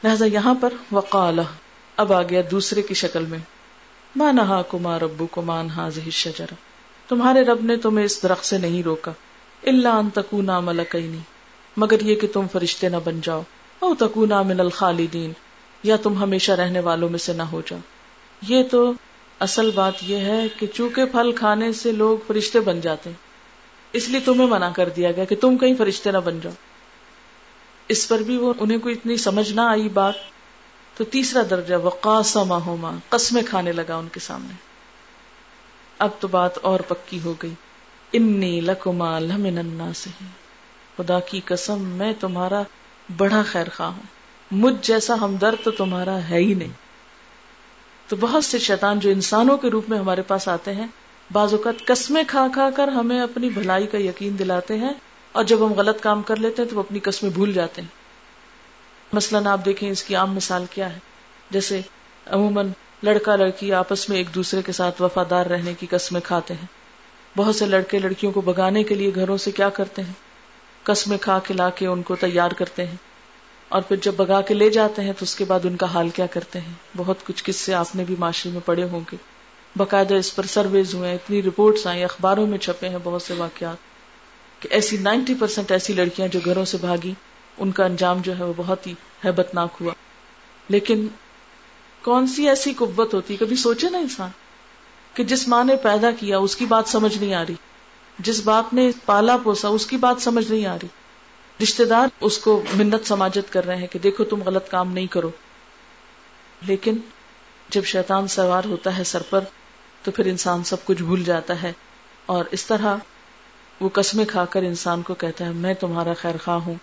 [0.04, 1.38] لہذا یہاں پر وقال
[1.96, 3.38] اب آ گیا دوسرے کی شکل میں۔
[4.16, 6.46] ماں نہا کمار ابو کو مان حاض شجر
[7.08, 9.12] تمہارے رب نے تمہیں اس درخت سے نہیں روکا
[9.66, 10.70] اللہ ان تکو نام
[11.76, 13.42] مگر یہ کہ تم فرشتے نہ بن جاؤ
[13.78, 15.32] او تکو نام الخالدین
[15.82, 17.78] یا تم ہمیشہ رہنے والوں میں سے نہ ہو جاؤ۔
[18.42, 18.92] یہ تو
[19.40, 23.16] اصل بات یہ ہے کہ چونکہ پھل کھانے سے لوگ فرشتے بن جاتے ہیں،
[23.92, 26.52] اس لیے تمہیں منع کر دیا گیا کہ تم کہیں فرشتے نہ بن جاؤ۔
[27.88, 30.14] اس پر بھی وہ، انہیں کوئی اتنی سمجھ نہ آئی بات
[30.96, 34.54] تو تیسرا درجہ وقاسما ہوما قسمیں کھانے لگا ان کے سامنے۔
[35.98, 37.54] اب تو بات اور پکی ہو گئی۔
[38.12, 40.08] انی لکما لمن الناس۔
[40.96, 42.62] خدا کی قسم، میں تمہارا
[43.16, 44.02] بڑا خیر خواہ ہوں۔
[44.50, 46.72] مجھ جیسا ہمدرد تو تمہارا ہے ہی نہیں۔
[48.08, 50.86] تو بہت سے شیطان جو انسانوں کے روپ میں ہمارے پاس آتے ہیں،
[51.32, 54.92] بعض اوقات قسمیں کھا کھا کر ہمیں اپنی بھلائی کا یقین دلاتے ہیں
[55.32, 58.05] اور جب ہم غلط کام کر لیتے ہیں تو وہ اپنی قسمیں بھول جاتے ہیں۔
[59.16, 60.98] مثلاً آپ دیکھیں اس کی عام مثال کیا ہے؟
[61.50, 61.80] جیسے
[62.26, 62.68] عموماً
[63.02, 66.66] لڑکا لڑکی آپس میں ایک دوسرے کے ساتھ وفادار رہنے کی قسمیں کھاتے ہیں۔
[67.36, 70.12] بہت سے لڑکے لڑکیوں کو بگانے کے لیے گھروں سے کیا کرتے ہیں؟
[70.82, 72.96] قسمیں کھا کے لا کے ان کو تیار کرتے ہیں۔
[73.68, 76.08] اور پھر جب بگا کے لے جاتے ہیں تو اس کے بعد ان کا حال
[76.08, 79.16] کیا کرتے ہیں؟ بہت کچھ کس سے آپ نے بھی معاشرے میں پڑے ہوں گے۔
[79.76, 83.76] باقاعدہ اس پر سرویز ہوئے اتنی رپورٹس آئی اخباروں میں چھپے ہیں بہت سے واقعات
[84.62, 87.14] کہ ایسی نائنٹی پرسینٹ ایسی لڑکیاں جو گھروں سے بھاگی
[87.58, 88.94] ان کا انجام جو ہے وہ بہت ہی
[89.24, 89.92] ہیبت ناک ہوا۔
[90.68, 91.08] لیکن
[92.02, 94.30] کون سی ایسی قوت ہوتی؟ کبھی سوچے نا انسان
[95.14, 97.54] کہ جس ماں نے پیدا کیا اس کی بات سمجھ نہیں آ رہی۔
[98.18, 100.88] جس باپ نے پالا پوسا اس کی بات سمجھ نہیں آ رہی۔
[101.62, 105.06] رشتے دار اس کو منت سماجت کر رہے ہیں کہ دیکھو تم غلط کام نہیں
[105.06, 105.30] کرو۔
[106.66, 106.96] لیکن
[107.68, 109.40] جب شیطان سوار ہوتا ہے سر پر،
[110.02, 111.72] تو پھر انسان سب کچھ بھول جاتا ہے۔
[112.26, 112.96] اور اس طرح
[113.80, 116.74] وہ قسمیں کھا کر انسان کو کہتا ہے، میں تمہارا خیر خواہ ہوں۔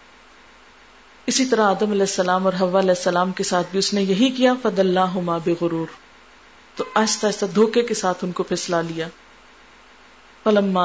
[1.25, 4.29] اسی طرح آدم علیہ السلام اور حوا علیہ السلام کے ساتھ بھی اس نے یہی
[4.29, 5.87] کیا فد اللہ بغرور۔
[6.75, 9.07] تو آہستہ آہستہ دھوکے کے ساتھ ان کو پھسلا لیا۔
[10.43, 10.79] پلم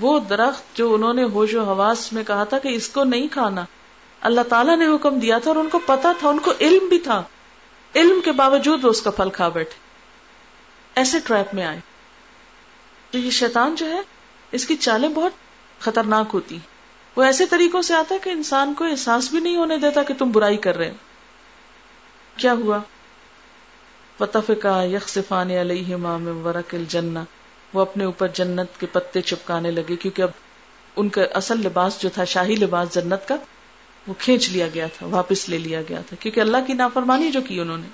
[0.00, 3.28] وہ درخت جو انہوں نے ہوش و حواس میں کہا تھا کہ اس کو نہیں
[3.28, 3.64] کھانا۔
[4.20, 6.98] اللہ تعالیٰ نے حکم دیا تھا اور ان کو پتا تھا، ان کو علم بھی
[6.98, 7.22] تھا۔
[7.96, 9.74] علم کے باوجود وہ اس کا پھل کھا بیٹھے۔
[10.94, 11.80] ایسے ٹریپ میں آئے۔
[13.10, 14.00] تو یہ شیطان جو ہے،
[14.52, 15.32] اس کی چالیں بہت
[15.80, 16.58] خطرناک ہوتی۔
[17.16, 20.14] وہ ایسے طریقوں سے آتا ہے کہ انسان کو احساس بھی نہیں ہونے دیتا کہ
[20.14, 20.92] تم برائی کر رہے
[22.36, 22.78] کیا ہوا؟
[24.84, 25.96] یکسفان علیہ
[26.44, 27.18] ورق الجنہ
[27.74, 30.30] وہ اپنے اوپر جنت کے پتے چپکانے لگے کیونکہ اب
[30.96, 33.36] ان کا اصل لباس جو تھا، شاہی لباس جنت کا،
[34.06, 37.40] وہ کھینچ لیا گیا تھا، واپس لے لیا گیا تھا۔ کیونکہ اللہ کی نافرمانی جو
[37.40, 37.88] کی انہوں نے۔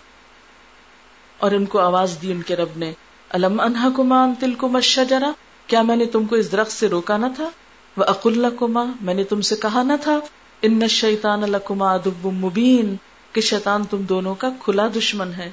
[1.39, 2.93] اور ان کو آواز دی ان کے رب نے
[3.29, 5.31] الم انہا کمان تل کو مشجرا
[5.67, 7.51] کیا میں نے تم کو اس درخت سے روکا نہ تھا؟
[7.97, 10.20] وہ اقلا کما میں نے تم سے کہا نہ تھا
[10.62, 12.97] ان شیطان الکما ادب مبین
[13.32, 15.51] کہ شیطان تم دونوں کا کھلا دشمن ہے۔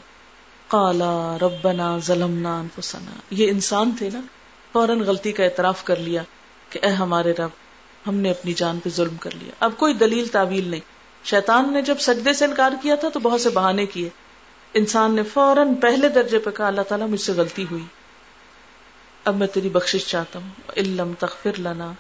[0.68, 4.22] کالا ربنا ظلمنا انفسنا یہ انسان تھے نا،
[4.74, 6.24] فوراً غلطی کا اعتراف کر لیا
[6.70, 7.50] کہ اے ہمارے رب،
[8.08, 10.82] ہم نے اپنی جان پہ ظلم کر لیا۔ اب کوئی دلیل تعویل نہیں۔
[11.24, 14.10] شیطان نے جب سجدے سے انکار کیا تھا تو بہت سے بہانے کیے۔
[14.74, 17.84] انسان نے فوراً پہلے درجے پہ کہا، اللہ تعالیٰ مجھ سے غلطی ہوئی۔
[19.26, 21.92] اب میں تیری بخش چاہتا ہوں۔ علم تخفر لنا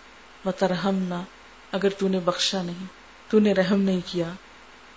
[0.45, 1.23] و ترہمنا
[1.71, 2.85] اگر تو نے بخشا نہیں،
[3.29, 4.29] تو نے رحم نہیں کیا،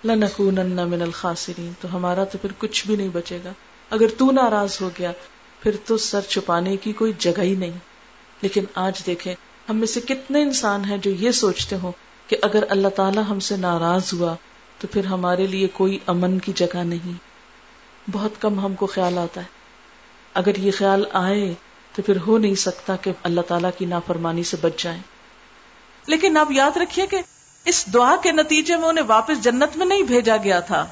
[0.05, 3.53] لنکونن من الخاسرین، تو ہمارا تو پھر کچھ بھی نہیں بچے گا۔
[3.90, 5.12] اگر تو ناراض ہو گیا،
[5.61, 7.78] پھر تو سر چھپانے کی کوئی جگہ ہی نہیں۔
[8.42, 9.34] لیکن آج دیکھیں،
[9.70, 11.92] ہم میں سے کتنے انسان ہیں جو یہ سوچتے ہوں
[12.26, 14.34] کہ اگر اللہ تعالیٰ ہم سے ناراض ہوا،
[14.78, 17.12] تو پھر ہمارے لیے کوئی امن کی جگہ نہیں۔
[18.12, 19.47] بہت کم ہم کو خیال آتا ہے۔
[20.34, 21.55] اگر یہ خیال آئے،
[21.92, 25.03] تو پھر ہو نہیں سکتا کہ اللہ تعالیٰ کی نافرمانی سے بچ جائیں۔
[26.07, 27.18] لیکن آپ یاد رکھیے کہ
[27.64, 30.86] اس دعا کے نتیجے میں انہیں واپس جنت میں نہیں بھیجا گیا تھا۔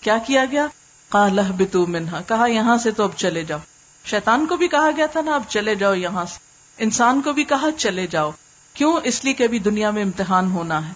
[0.00, 0.66] کیا کیا گیا؟
[1.08, 3.58] کالہ بتو منہا کہا، یہاں سے تو اب چلے جاؤ۔
[4.04, 6.38] شیطان کو بھی کہا گیا تھا نا، اب چلے جاؤ یہاں سے۔
[6.78, 8.30] انسان کو بھی کہا، چلے جاؤ۔
[8.74, 10.92] کیوں؟ اس لیے کہ ابھی دنیا میں امتحان ہونا ہے۔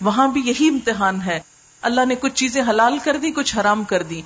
[0.00, 1.40] وہاں بھی یہی امتحان ہے۔
[1.82, 4.22] اللہ نے کچھ چیزیں حلال کر دی کچھ حرام کر دی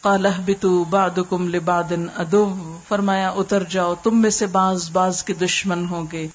[0.00, 5.34] کالہ بتو باد کم لبادن ادو فرمایا، اتر جاؤ، تم میں سے باز باز کے
[5.34, 6.28] دشمن ہوں گے۔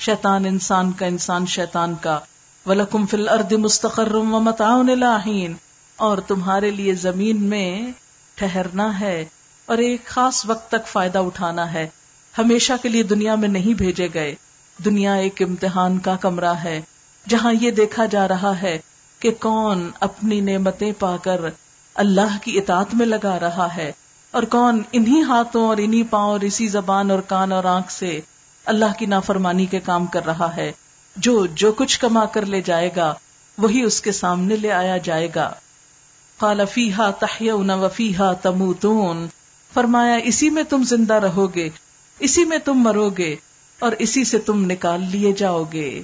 [0.00, 2.18] شیطان انسان کا انسان شیطان کا۔
[2.66, 5.54] ولکم فل ارد مستقر و متعاون لاہین
[5.96, 7.92] اور تمہارے لیے زمین میں
[8.34, 9.24] ٹھہرنا ہے
[9.66, 11.88] اور ایک خاص وقت تک فائدہ اٹھانا ہے۔
[12.38, 14.34] ہمیشہ کے لیے دنیا میں نہیں بھیجے گئے۔
[14.84, 16.80] دنیا ایک امتحان کا کمرہ ہے۔
[17.28, 18.78] جہاں یہ دیکھا جا رہا ہے
[19.18, 21.40] کہ کون اپنی نعمتیں پا کر
[21.94, 23.92] اللہ کی اطاعت میں لگا رہا ہے۔
[24.30, 28.20] اور کون انہی ہاتھوں اور انہی پاؤں اور اسی زبان اور کان اور آنکھ سے
[28.64, 30.72] اللہ کی نافرمانی کے کام کر رہا ہے۔
[31.16, 33.14] جو جو کچھ کما کر لے جائے گا،
[33.58, 35.52] وہی اس کے سامنے لے آیا جائے گا۔
[36.38, 39.26] قال فیہا تحیون وفیہا تموتون۔
[39.74, 41.68] فرمایا، اسی میں تم زندہ رہو گے
[42.18, 43.36] اسی میں تم مرو گے،
[43.78, 46.02] اور اسی سے تم نکال لیے جاؤ گے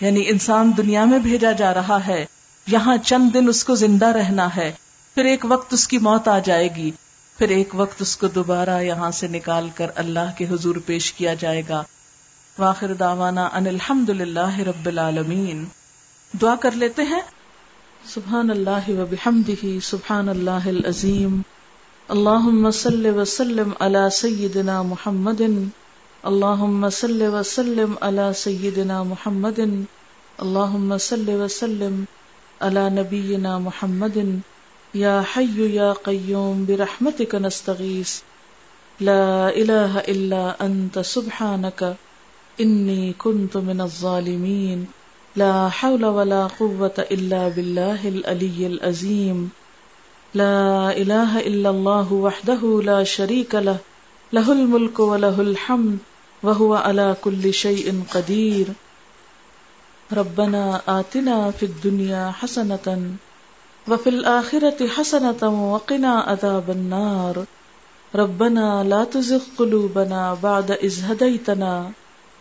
[0.00, 2.26] یعنی انسان دنیا میں بھیجا جا رہا ہے،
[2.66, 4.72] یہاں چند دن اس کو زندہ رہنا ہے،
[5.14, 6.90] پھر ایک وقت اس کی موت آ جائے گی۔
[7.38, 11.34] پھر ایک وقت اس کو دوبارہ یہاں سے نکال کر اللہ کے حضور پیش کیا
[11.34, 11.82] جائے گا۔
[12.58, 15.64] واخر داوانا ان الحمد للہ رب العالمین۔
[16.42, 17.20] دعا کر لیتے ہیں۔
[18.04, 21.40] سبحان اللہ و بحمدہ سبحان اللہ العظیم۔
[22.08, 25.40] اللہم صلی وسلم علی سیدنا محمد۔
[26.22, 29.58] اللہم صلی وسلم علی سیدنا محمد۔
[30.38, 32.04] اللہم صلی وسلم
[32.60, 34.18] علی نبینا محمد۔
[34.94, 38.20] یا حی یا قیوم برحمتک نستغیث.
[39.00, 41.84] لا الہ الا انت سبحانک
[42.58, 44.84] انی کنت من الظالمین.
[45.36, 49.46] لا حول ولا قوة الا باللہ العلی العظیم.
[50.34, 53.76] لا الہ الا اللہ وحدہ لا شریک لہ.
[54.32, 55.96] لہ الملک ولہ الحمد
[56.42, 58.70] وهو على كل شيء قدير
[60.16, 62.98] ربنا آتنا في الدنيا حسنة
[63.90, 67.44] وفي الآخرة حسنة وقنا عذاب النار.
[68.14, 71.90] ربنا لا تزغ قلوبنا بعد إذ هديتنا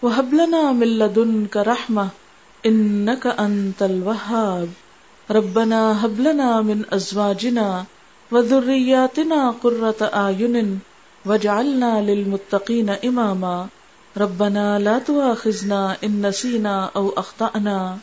[0.02, 2.08] وهب لنا من لدنك رحمة
[2.66, 4.70] إنك أنت الوهاب.
[5.32, 7.86] ربنا هب لنا من أزواجنا
[8.32, 10.80] وذرياتنا قرة أعين
[11.26, 13.68] واجعلنا للمتقين إماما.
[14.18, 17.98] ربنا لا تؤاخذنا إن نسينا أو أخطأنا.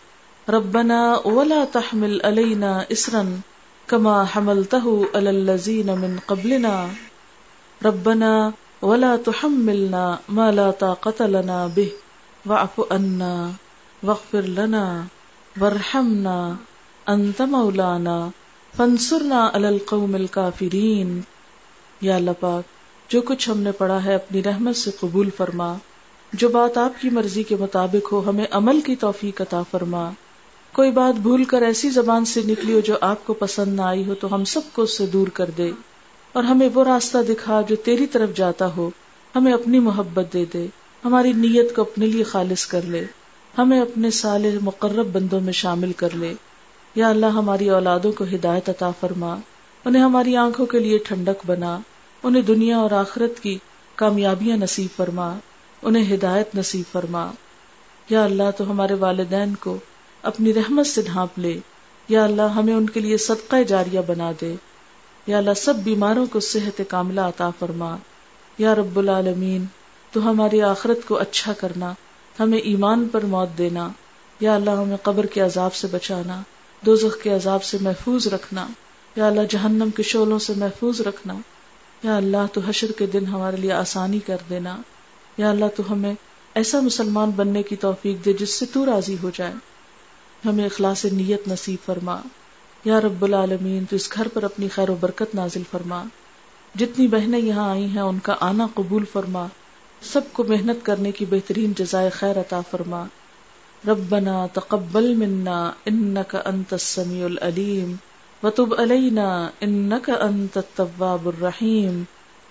[0.49, 3.23] ربنا ولا تحمل علينا إسرا
[3.87, 6.87] كما حملته على الذين من قبلنا.
[7.85, 8.51] ربنا
[8.83, 11.87] ولا تحملنا ما لا طاقة لنا به.
[12.47, 13.51] واعف عنا
[14.03, 15.05] واغفر لنا
[15.61, 16.55] وارحمنا
[17.07, 18.29] انت مولانا.
[18.77, 21.21] فانصرنا على القوم الكافرين.
[22.01, 22.65] یا اللہ پاک،
[23.11, 25.75] جو کچھ ہم نے پڑھا ہے اپنی رحمت سے قبول فرما،
[26.33, 30.11] جو بات آپ کی مرضی کے مطابق ہو، ہمیں عمل کی توفیق عطا فرما۔
[30.75, 34.07] کوئی بات بھول کر ایسی زبان سے نکلی ہو جو آپ کو پسند نہ آئی
[34.07, 35.71] ہو تو ہم سب کو اس سے دور کر دے
[36.33, 38.91] اور ہمیں وہ راستہ دکھا جو تیری طرف جاتا ہو،
[39.37, 40.67] ہمیں اپنی محبت دے دے،
[41.05, 43.05] ہماری نیت کو اپنے لیے خالص کر لے،
[43.59, 46.35] ہمیں اپنے سال مقرب بندوں میں شامل کر لے۔
[46.95, 49.37] یا اللہ، ہماری اولادوں کو ہدایت عطا فرما،
[49.85, 51.79] انہیں ہماری آنکھوں کے لیے ٹھنڈک بنا،
[52.23, 53.59] انہیں دنیا اور آخرت کی
[53.95, 55.39] کامیابیاں نصیب فرما،
[55.83, 57.31] انہیں ہدایت نصیب فرما۔
[58.11, 59.79] یا اللہ، تو ہمارے والدین کو
[60.25, 61.61] اپنی رحمت سے ڈھانپ لے۔
[62.09, 64.55] یا اللہ، ہمیں ان کے لیے صدقہ جاریہ بنا دے۔
[65.27, 67.97] یا اللہ، سب بیماروں کو صحت کاملہ عطا فرما۔
[68.59, 69.65] یا رب العالمین،
[70.13, 71.95] تو ہماری آخرت کو اچھا کرنا،
[72.41, 73.89] ہمیں ایمان پر موت دینا۔
[74.41, 76.43] یا اللہ، ہمیں قبر کے عذاب سے بچانا،
[76.87, 78.67] دوزخ کے عذاب سے محفوظ رکھنا۔
[79.17, 81.35] یا اللہ، جہنم کے شولوں سے محفوظ رکھنا۔
[82.03, 84.77] یا اللہ، تو حشر کے دن ہمارے لیے آسانی کر دینا۔
[85.37, 86.15] یا اللہ، تو ہمیں
[86.55, 89.53] ایسا مسلمان بننے کی توفیق دے جس سے تو راضی ہو جائے۔
[90.45, 92.21] ہمیں اخلاص نیت نصیب فرما۔
[92.85, 96.05] یا رب العالمین، تو اس گھر پر اپنی خیر و برکت نازل فرما۔
[96.75, 99.47] جتنی بہنیں یہاں آئی ہیں، ان کا آنا قبول فرما۔
[100.03, 103.05] سب کو محنت کرنے کی بہترین جزائے خیر عطا فرما۔
[103.89, 107.95] ربنا تقبل منا انك انت السميع العليم
[108.43, 112.03] وتب علينا انك انت التواب الرحيم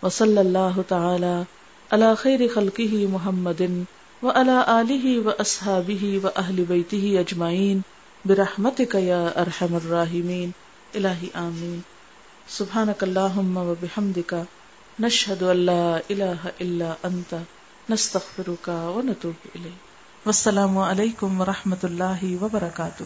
[0.04, 1.42] وصلى الله تعالى
[1.92, 3.62] على خير خلقه محمد۔
[4.24, 7.82] وعلى آله وأصحابه وأهل بيته أجمعين
[8.26, 10.52] برحمتك يا أرحم الراحمين
[10.96, 11.80] إلهي آمين
[12.48, 14.46] سبحانك اللهم وبحمدك
[15.00, 17.36] نشهد أن لا إله إلا أنت
[17.90, 23.04] نستغفرك ونتوب إليك والسلام علیکم ورحمۃ اللہ وبرکاتہ۔